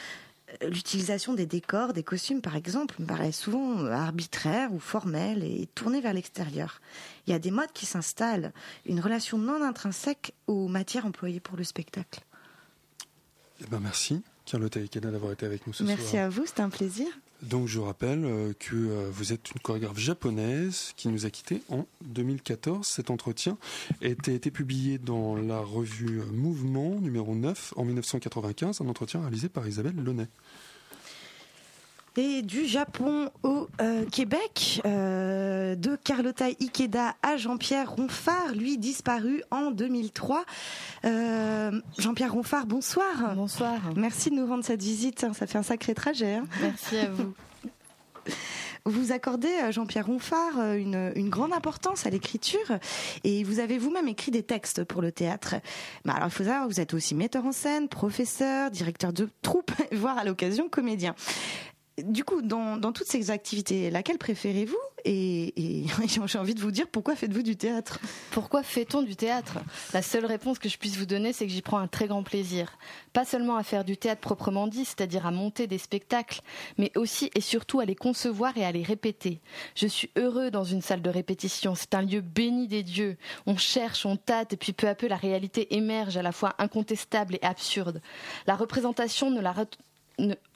[0.62, 6.00] l'utilisation des décors, des costumes par exemple, me paraît souvent arbitraire ou formelle et tournée
[6.00, 6.80] vers l'extérieur.
[7.26, 8.52] Il y a des modes qui s'installent,
[8.84, 12.20] une relation non intrinsèque aux matières employées pour le spectacle.
[13.60, 15.96] Eh ben merci, Carlotta Ikeda, d'avoir été avec nous ce soir.
[15.96, 17.06] Merci à vous, c'est un plaisir.
[17.42, 21.62] Donc je rappelle euh, que euh, vous êtes une chorégraphe japonaise qui nous a quittés
[21.68, 22.86] en 2014.
[22.86, 23.58] Cet entretien
[24.02, 29.66] a été, publié dans la revue Mouvement numéro 9 en 1995, un entretien réalisé par
[29.66, 30.28] Isabelle Launay.
[32.18, 39.42] Et du Japon au euh, Québec, euh, de Carlotta Ikeda à Jean-Pierre Ronfard, lui disparu
[39.50, 40.44] en 2003.
[41.04, 43.34] Euh, Jean-Pierre Ronfard, bonsoir.
[43.34, 43.78] Bonsoir.
[43.96, 46.36] Merci de nous rendre cette visite, ça fait un sacré trajet.
[46.36, 46.44] Hein.
[46.62, 47.34] Merci à vous.
[48.86, 52.78] vous accordez, euh, Jean-Pierre Ronfard, une, une, grande importance à l'écriture
[53.24, 55.56] et vous avez vous-même écrit des textes pour le théâtre.
[56.06, 59.72] Bah, alors, il faut savoir, vous êtes aussi metteur en scène, professeur, directeur de troupe,
[59.92, 61.14] voire à l'occasion comédien.
[62.02, 64.76] Du coup, dans, toutes ces activités, laquelle préférez-vous
[65.06, 65.86] et, et
[66.26, 68.00] j'ai envie de vous dire pourquoi faites-vous du théâtre?
[68.32, 69.60] Pourquoi fait-on du théâtre?
[69.94, 72.22] La seule réponse que je puisse vous donner, c'est que j'y prends un très grand
[72.22, 72.76] plaisir.
[73.14, 76.42] Pas seulement à faire du théâtre proprement dit, c'est-à-dire à monter des spectacles,
[76.76, 79.40] mais aussi et surtout à les concevoir et à les répéter.
[79.74, 81.74] Je suis heureux dans une salle de répétition.
[81.74, 83.16] C'est un lieu béni des dieux.
[83.46, 86.54] On cherche, on tâte, et puis peu à peu la réalité émerge à la fois
[86.58, 88.02] incontestable et absurde.
[88.46, 89.52] La représentation ne la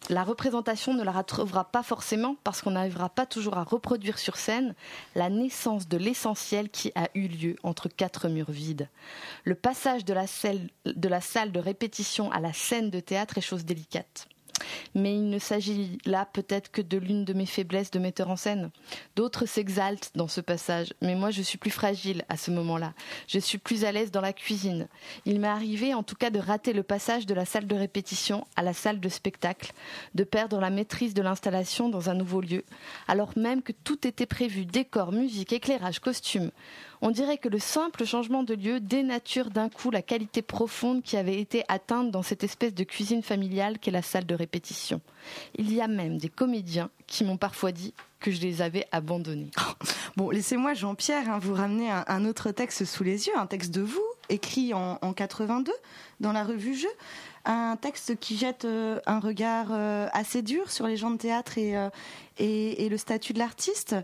[0.09, 4.37] la représentation ne la retrouvera pas forcément parce qu'on n'arrivera pas toujours à reproduire sur
[4.37, 4.75] scène
[5.15, 8.89] la naissance de l'essentiel qui a eu lieu entre quatre murs vides.
[9.45, 14.29] Le passage de la, salle de répétition à la scène de théâtre est chose délicate.
[14.95, 18.37] Mais il ne s'agit là peut-être que de l'une de mes faiblesses de metteur en
[18.37, 18.71] scène.
[19.17, 22.95] D'autres s'exaltent dans ce passage, mais moi je suis plus fragile à ce moment-là.
[23.29, 24.89] Je suis plus à l'aise dans la cuisine.
[25.27, 28.47] Il m'est arrivé en tout cas de rater le passage de la salle de répétition
[28.57, 29.73] à la salle de spectacle,
[30.15, 32.65] de perdre la maîtrise de l'installation dans un nouveau lieu,
[33.09, 36.51] alors même que tout était prévu, décor, musique, éclairage, costume.
[37.03, 41.17] On dirait que le simple changement de lieu dénature d'un coup la qualité profonde qui
[41.17, 45.01] avait été atteinte dans cette espèce de cuisine familiale qu'est la salle de répétition.
[45.57, 49.51] Il y a même des comédiens qui m'ont parfois dit que je les avais abandonnés.
[50.17, 53.81] Bon, laissez-moi, Jean-Pierre, hein, vous ramener un, autre texte sous les yeux, un texte de
[53.81, 55.73] vous, écrit en, en 82
[56.19, 56.91] dans la revue Jeu
[57.45, 61.59] un texte qui jette euh, un regard euh, assez dur sur les gens de théâtre
[61.59, 61.89] et, euh,
[62.41, 63.95] et, le statut de l'artiste.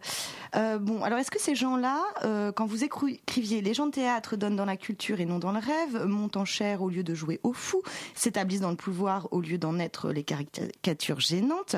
[0.55, 4.65] bon, alors est-ce que ces gens-là, quand vous écriviez Les gens de théâtre donnent dans
[4.65, 7.53] la culture et non dans le rêve, montent en chair au lieu de jouer au
[7.53, 7.83] fou,
[8.15, 11.77] s'établissent dans le pouvoir au lieu d'en être les caricatures gênantes,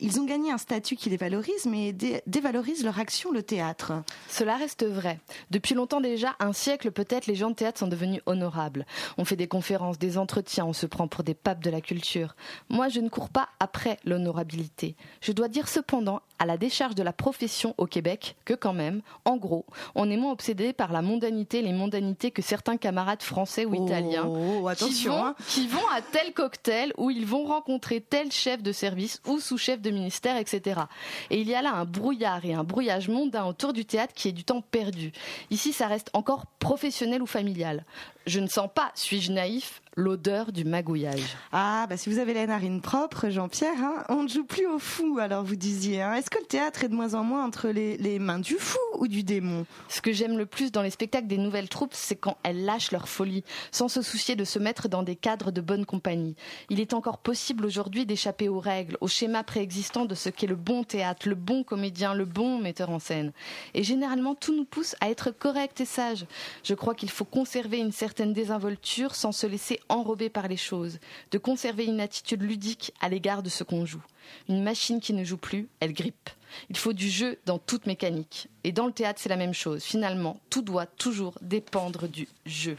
[0.00, 1.92] ils ont gagné un statut qui les valorise, mais
[2.26, 3.92] dévalorise leur action, le théâtre
[4.28, 5.20] Cela reste vrai.
[5.50, 8.86] Depuis longtemps déjà, un siècle peut-être, les gens de théâtre sont devenus honorables.
[9.16, 12.34] On fait des conférences, des entretiens, on se prend pour des papes de la culture.
[12.68, 14.96] Moi, je ne cours pas après l'honorabilité.
[15.20, 15.68] Je dois dire
[15.98, 20.10] cependant, à la décharge de la profession au Québec, que quand même, en gros, on
[20.10, 24.68] est moins obsédé par la mondanité, les mondanités que certains camarades français ou italiens oh,
[24.76, 25.34] qui, vont, hein.
[25.48, 29.80] qui vont à tel cocktail où ils vont rencontrer tel chef de service ou sous-chef
[29.80, 30.82] de ministère, etc.
[31.30, 34.28] Et il y a là un brouillard et un brouillage mondain autour du théâtre qui
[34.28, 35.12] est du temps perdu.
[35.50, 37.84] Ici, ça reste encore professionnel ou familial.
[38.26, 41.36] Je ne sens pas, suis-je naïf, l'odeur du magouillage.
[41.50, 44.78] Ah, bah si vous avez la narine propre, Jean-Pierre, hein, on ne joue plus au
[44.78, 46.02] fou, alors vous disiez.
[46.02, 46.14] Hein.
[46.28, 49.08] Est-ce que le théâtre est de moins en moins entre les, mains du fou ou
[49.08, 49.64] du démon?
[49.88, 52.92] Ce que j'aime le plus dans les spectacles des nouvelles troupes, c'est quand elles lâchent
[52.92, 56.36] leur folie, sans se soucier de se mettre dans des cadres de bonne compagnie.
[56.68, 60.54] Il est encore possible aujourd'hui d'échapper aux règles, aux schémas préexistants de ce qu'est le
[60.54, 63.32] bon théâtre, le bon comédien, le bon metteur en scène.
[63.72, 66.26] Et généralement, tout nous pousse à être correct et sage.
[66.62, 70.98] Je crois qu'il faut conserver une certaine désinvolture sans se laisser enrobé par les choses,
[71.30, 74.02] de conserver une attitude ludique à l'égard de ce qu'on joue.
[74.48, 76.30] Une machine qui ne joue plus, elle grippe.
[76.70, 78.48] Il faut du jeu dans toute mécanique.
[78.64, 79.82] Et dans le théâtre, c'est la même chose.
[79.82, 82.76] Finalement, tout doit toujours dépendre du jeu.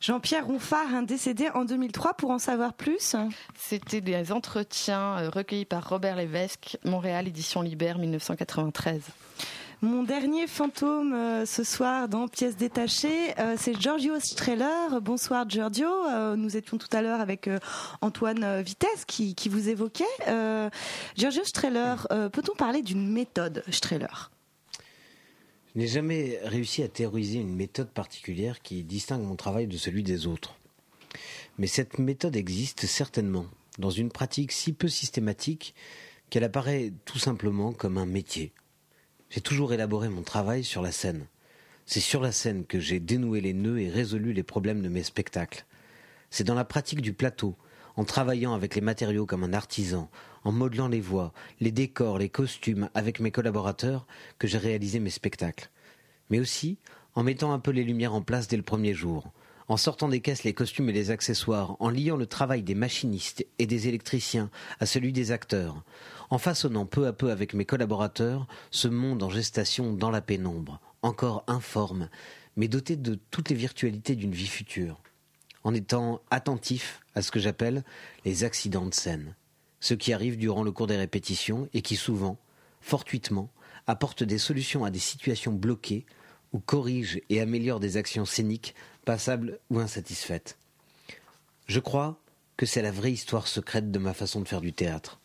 [0.00, 3.14] Jean-Pierre Ronfard, un décédé en 2003, pour en savoir plus
[3.54, 9.02] C'était des entretiens euh, recueillis par Robert Lévesque, Montréal, édition Libère, 1993.
[9.82, 15.00] Mon dernier fantôme euh, ce soir dans Pièces détachées, euh, c'est Giorgio Streller.
[15.00, 15.88] Bonsoir Giorgio.
[15.88, 17.48] Euh, nous étions tout à l'heure avec
[18.02, 20.04] Antoine Vitesse qui, vous évoquait.
[21.16, 21.94] Giorgio Streller,
[22.30, 24.28] peut-on parler d'une méthode Streller
[25.74, 30.02] Je n'ai jamais réussi à théoriser une méthode particulière qui distingue mon travail de celui
[30.02, 30.56] des autres.
[31.56, 33.46] Mais cette méthode existe certainement
[33.78, 35.74] dans une pratique si peu systématique
[36.28, 38.52] qu'elle apparaît tout simplement comme un métier
[39.30, 41.26] j'ai toujours élaboré mon travail sur la scène.
[41.86, 45.04] C'est sur la scène que j'ai dénoué les nœuds et résolu les problèmes de mes
[45.04, 45.64] spectacles.
[46.30, 47.56] C'est dans la pratique du plateau,
[47.96, 50.10] en travaillant avec les matériaux comme un artisan,
[50.44, 54.06] en modelant les voix, les décors, les costumes avec mes collaborateurs,
[54.38, 55.70] que j'ai réalisé mes spectacles.
[56.28, 56.78] Mais aussi
[57.14, 59.32] en mettant un peu les lumières en place dès le premier jour,
[59.70, 63.46] en sortant des caisses les costumes et les accessoires, en liant le travail des machinistes
[63.60, 64.50] et des électriciens
[64.80, 65.84] à celui des acteurs,
[66.28, 70.80] en façonnant peu à peu avec mes collaborateurs ce monde en gestation dans la pénombre,
[71.02, 72.08] encore informe,
[72.56, 75.00] mais doté de toutes les virtualités d'une vie future,
[75.62, 77.84] en étant attentif à ce que j'appelle
[78.24, 79.36] les accidents de scène,
[79.78, 82.38] ceux qui arrivent durant le cours des répétitions et qui souvent,
[82.80, 83.52] fortuitement,
[83.86, 86.06] apportent des solutions à des situations bloquées
[86.52, 88.74] ou corrigent et améliorent des actions scéniques
[89.04, 90.58] passables ou insatisfaites.
[91.66, 92.18] Je crois
[92.56, 95.20] que c'est la vraie histoire secrète de ma façon de faire du théâtre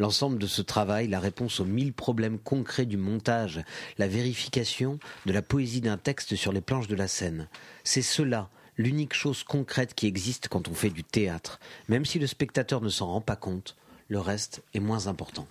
[0.00, 3.62] L'ensemble de ce travail, la réponse aux mille problèmes concrets du montage,
[3.98, 7.48] la vérification de la poésie d'un texte sur les planches de la scène,
[7.84, 8.48] c'est cela,
[8.78, 11.60] l'unique chose concrète qui existe quand on fait du théâtre.
[11.90, 13.76] Même si le spectateur ne s'en rend pas compte,
[14.08, 15.46] le reste est moins important.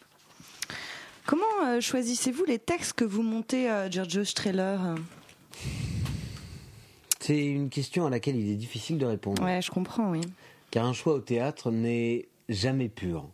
[1.30, 4.78] Comment euh, choisissez-vous les textes que vous montez, euh, Giorgio Strehler
[7.20, 9.44] C'est une question à laquelle il est difficile de répondre.
[9.44, 10.22] Ouais, je comprends, oui.
[10.72, 13.30] Car un choix au théâtre n'est jamais pur.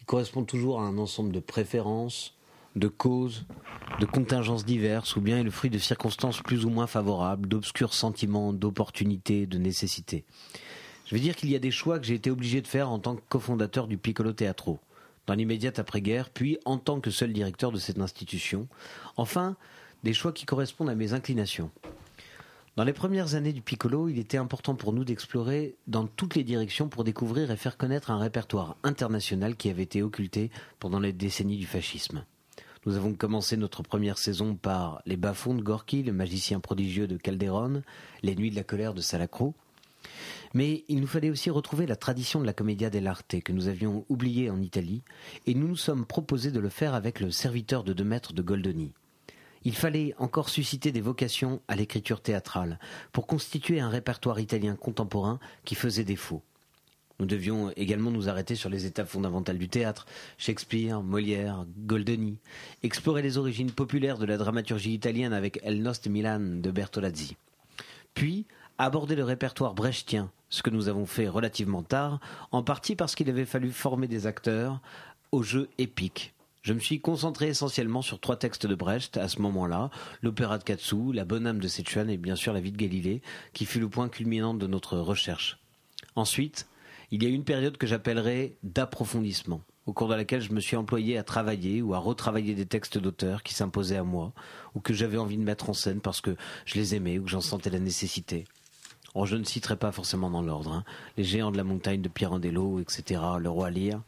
[0.00, 2.34] Il correspond toujours à un ensemble de préférences,
[2.74, 3.46] de causes,
[4.00, 7.94] de contingences diverses, ou bien est le fruit de circonstances plus ou moins favorables, d'obscurs
[7.94, 10.24] sentiments, d'opportunités, de nécessités.
[11.06, 12.98] Je veux dire qu'il y a des choix que j'ai été obligé de faire en
[12.98, 14.80] tant que cofondateur du Piccolo Teatro,
[15.28, 18.66] dans l'immédiate après-guerre, puis en tant que seul directeur de cette institution.
[19.18, 19.56] Enfin,
[20.02, 21.70] des choix qui correspondent à mes inclinations.
[22.76, 26.44] Dans les premières années du Piccolo, il était important pour nous d'explorer dans toutes les
[26.44, 31.12] directions pour découvrir et faire connaître un répertoire international qui avait été occulté pendant les
[31.12, 32.24] décennies du fascisme.
[32.86, 37.18] Nous avons commencé notre première saison par Les bas-fonds de Gorky, le magicien prodigieux de
[37.18, 37.82] Calderon,
[38.22, 39.54] Les nuits de la colère de Salacro.
[40.54, 44.04] Mais il nous fallait aussi retrouver la tradition de la commedia dell'arte que nous avions
[44.08, 45.02] oubliée en Italie,
[45.46, 48.42] et nous nous sommes proposés de le faire avec le serviteur de deux mètres de
[48.42, 48.92] Goldoni.
[49.64, 52.78] Il fallait encore susciter des vocations à l'écriture théâtrale
[53.12, 56.42] pour constituer un répertoire italien contemporain qui faisait défaut.
[57.20, 60.06] Nous devions également nous arrêter sur les étapes fondamentales du théâtre,
[60.36, 62.38] Shakespeare, Molière, Goldoni,
[62.84, 67.36] explorer les origines populaires de la dramaturgie italienne avec El Nost Milan de Bertolazzi.
[68.14, 68.46] Puis,
[68.78, 72.20] aborder le répertoire brechtien, ce que nous avons fait relativement tard,
[72.52, 74.80] en partie parce qu'il avait fallu former des acteurs
[75.32, 76.34] au jeu épique.
[76.62, 79.90] Je me suis concentré essentiellement sur trois textes de Brecht à ce moment-là,
[80.22, 83.22] l'opéra de Katsu, la bonne âme de Sichuan et bien sûr la vie de Galilée,
[83.52, 85.58] qui fut le point culminant de notre recherche.
[86.16, 86.66] Ensuite,
[87.10, 90.76] il y a une période que j'appellerais d'approfondissement, au cours de laquelle je me suis
[90.76, 94.32] employé à travailler ou à retravailler des textes d'auteurs qui s'imposaient à moi,
[94.74, 97.30] ou que j'avais envie de mettre en scène parce que je les aimais ou que
[97.30, 98.44] j'en sentais la nécessité.
[99.26, 100.72] Je ne citerai pas forcément dans l'ordre.
[100.72, 100.84] hein.
[101.16, 104.00] Les géants de la montagne de Pirandello, etc., le roi Lear.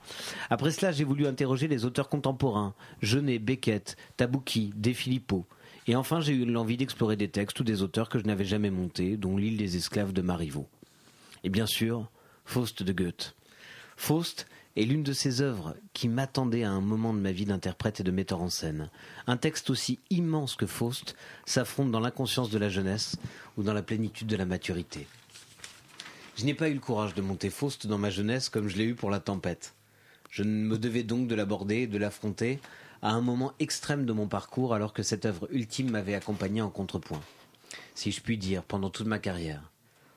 [0.50, 5.46] Après cela, j'ai voulu interroger les auteurs contemporains, Genet, Beckett, Tabouki, De Filippo.
[5.86, 8.70] Et enfin, j'ai eu l'envie d'explorer des textes ou des auteurs que je n'avais jamais
[8.70, 10.68] montés, dont L'île des esclaves de Marivaux.
[11.42, 12.08] Et bien sûr,
[12.44, 13.34] Faust de Goethe.
[13.96, 14.46] Faust
[14.76, 18.04] est l'une de ces œuvres qui m'attendaient à un moment de ma vie d'interprète et
[18.04, 18.90] de metteur en scène.
[19.26, 23.16] Un texte aussi immense que Faust s'affronte dans l'inconscience de la jeunesse
[23.56, 25.06] ou dans la plénitude de la maturité.
[26.36, 28.84] Je n'ai pas eu le courage de monter Faust dans ma jeunesse comme je l'ai
[28.84, 29.74] eu pour la tempête.
[30.30, 32.60] Je me devais donc de l'aborder de l'affronter
[33.02, 36.70] à un moment extrême de mon parcours alors que cette œuvre ultime m'avait accompagné en
[36.70, 37.20] contrepoint.
[37.94, 39.70] Si je puis dire, pendant toute ma carrière.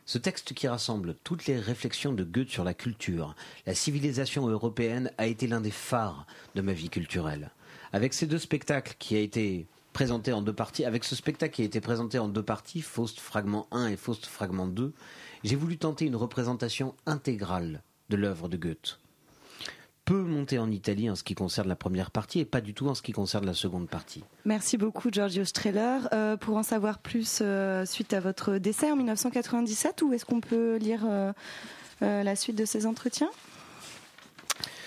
[0.05, 3.35] Ce texte qui rassemble toutes les réflexions de Goethe sur la culture,
[3.65, 7.51] la civilisation européenne a été l'un des phares de ma vie culturelle.
[7.93, 11.61] Avec ces deux spectacles qui a été présenté en deux parties, avec ce spectacle qui
[11.61, 14.91] a été présenté en deux parties, Faust fragment 1 et Faust fragment 2,
[15.45, 18.99] j'ai voulu tenter une représentation intégrale de l'œuvre de Goethe.
[20.05, 22.89] Peu monté en Italie en ce qui concerne la première partie et pas du tout
[22.89, 24.23] en ce qui concerne la seconde partie.
[24.43, 25.99] Merci beaucoup, Giorgio Strehler.
[26.11, 30.41] Euh, pour en savoir plus euh, suite à votre décès en 1997, où est-ce qu'on
[30.41, 31.31] peut lire euh,
[32.01, 33.31] la suite de ces entretiens?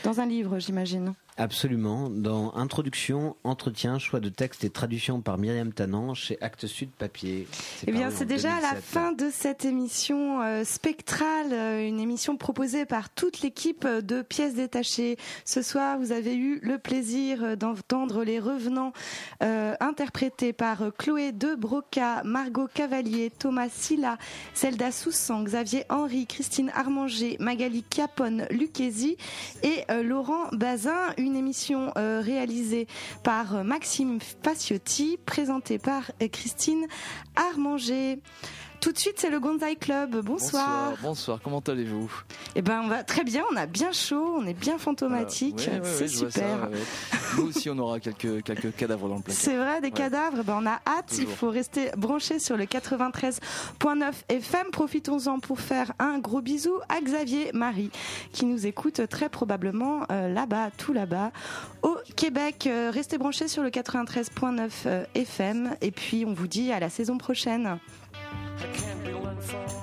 [0.05, 1.15] Dans un livre, j'imagine.
[1.39, 2.09] Absolument.
[2.09, 7.47] Dans Introduction, Entretien, choix de texte et traduction par Myriam Tannant chez Actes Sud Papier.
[7.87, 8.85] Eh bien, c'est déjà la 2007.
[8.85, 14.55] fin de cette émission euh, spectrale, euh, une émission proposée par toute l'équipe de pièces
[14.55, 15.19] détachées.
[15.45, 18.93] Ce soir, vous avez eu le plaisir euh, d'entendre les revenants
[19.43, 24.17] euh, interprétés par euh, Chloé De Broca, Margot Cavalier, Thomas Silla,
[24.55, 29.17] Zelda Soussan, Xavier Henry, Christine Armanger, Magali Capone, Lucchesi
[29.63, 30.95] et euh, Laurent Bazin.
[31.19, 32.87] Une émission euh, réalisée
[33.25, 36.87] par euh, Maxime Faciotti, présentée par euh, Christine
[37.35, 38.21] Armanger.
[38.81, 40.23] Tout de suite, c'est le Gonzai Club.
[40.23, 40.91] Bonsoir.
[40.91, 42.11] Bonsoir, bonsoir, comment allez-vous?
[42.55, 43.45] Eh ben, on va très bien.
[43.53, 45.57] On a bien chaud, on est bien fantomatique.
[45.59, 46.33] Ouais, ouais, ouais, c'est super.
[46.33, 46.69] ça.
[47.37, 49.43] Nous aussi, on aura quelques, quelques cadavres dans le placard.
[49.43, 51.17] C'est vrai, des cadavres, ben on a hâte.
[51.19, 54.67] Il faut rester branché sur le 93.9 FM.
[54.73, 57.91] Profitons-en pour faire un gros bisou à Xavier Marie,
[58.33, 61.33] qui nous écoute très probablement euh, là-bas, tout là-bas,
[61.83, 62.67] au Québec.
[62.67, 65.77] Euh, restez branchés sur le 93.9 euh, FM.
[65.81, 67.79] Et puis, on vous dit à la saison prochaine.
[68.59, 69.76] I can't be learned from.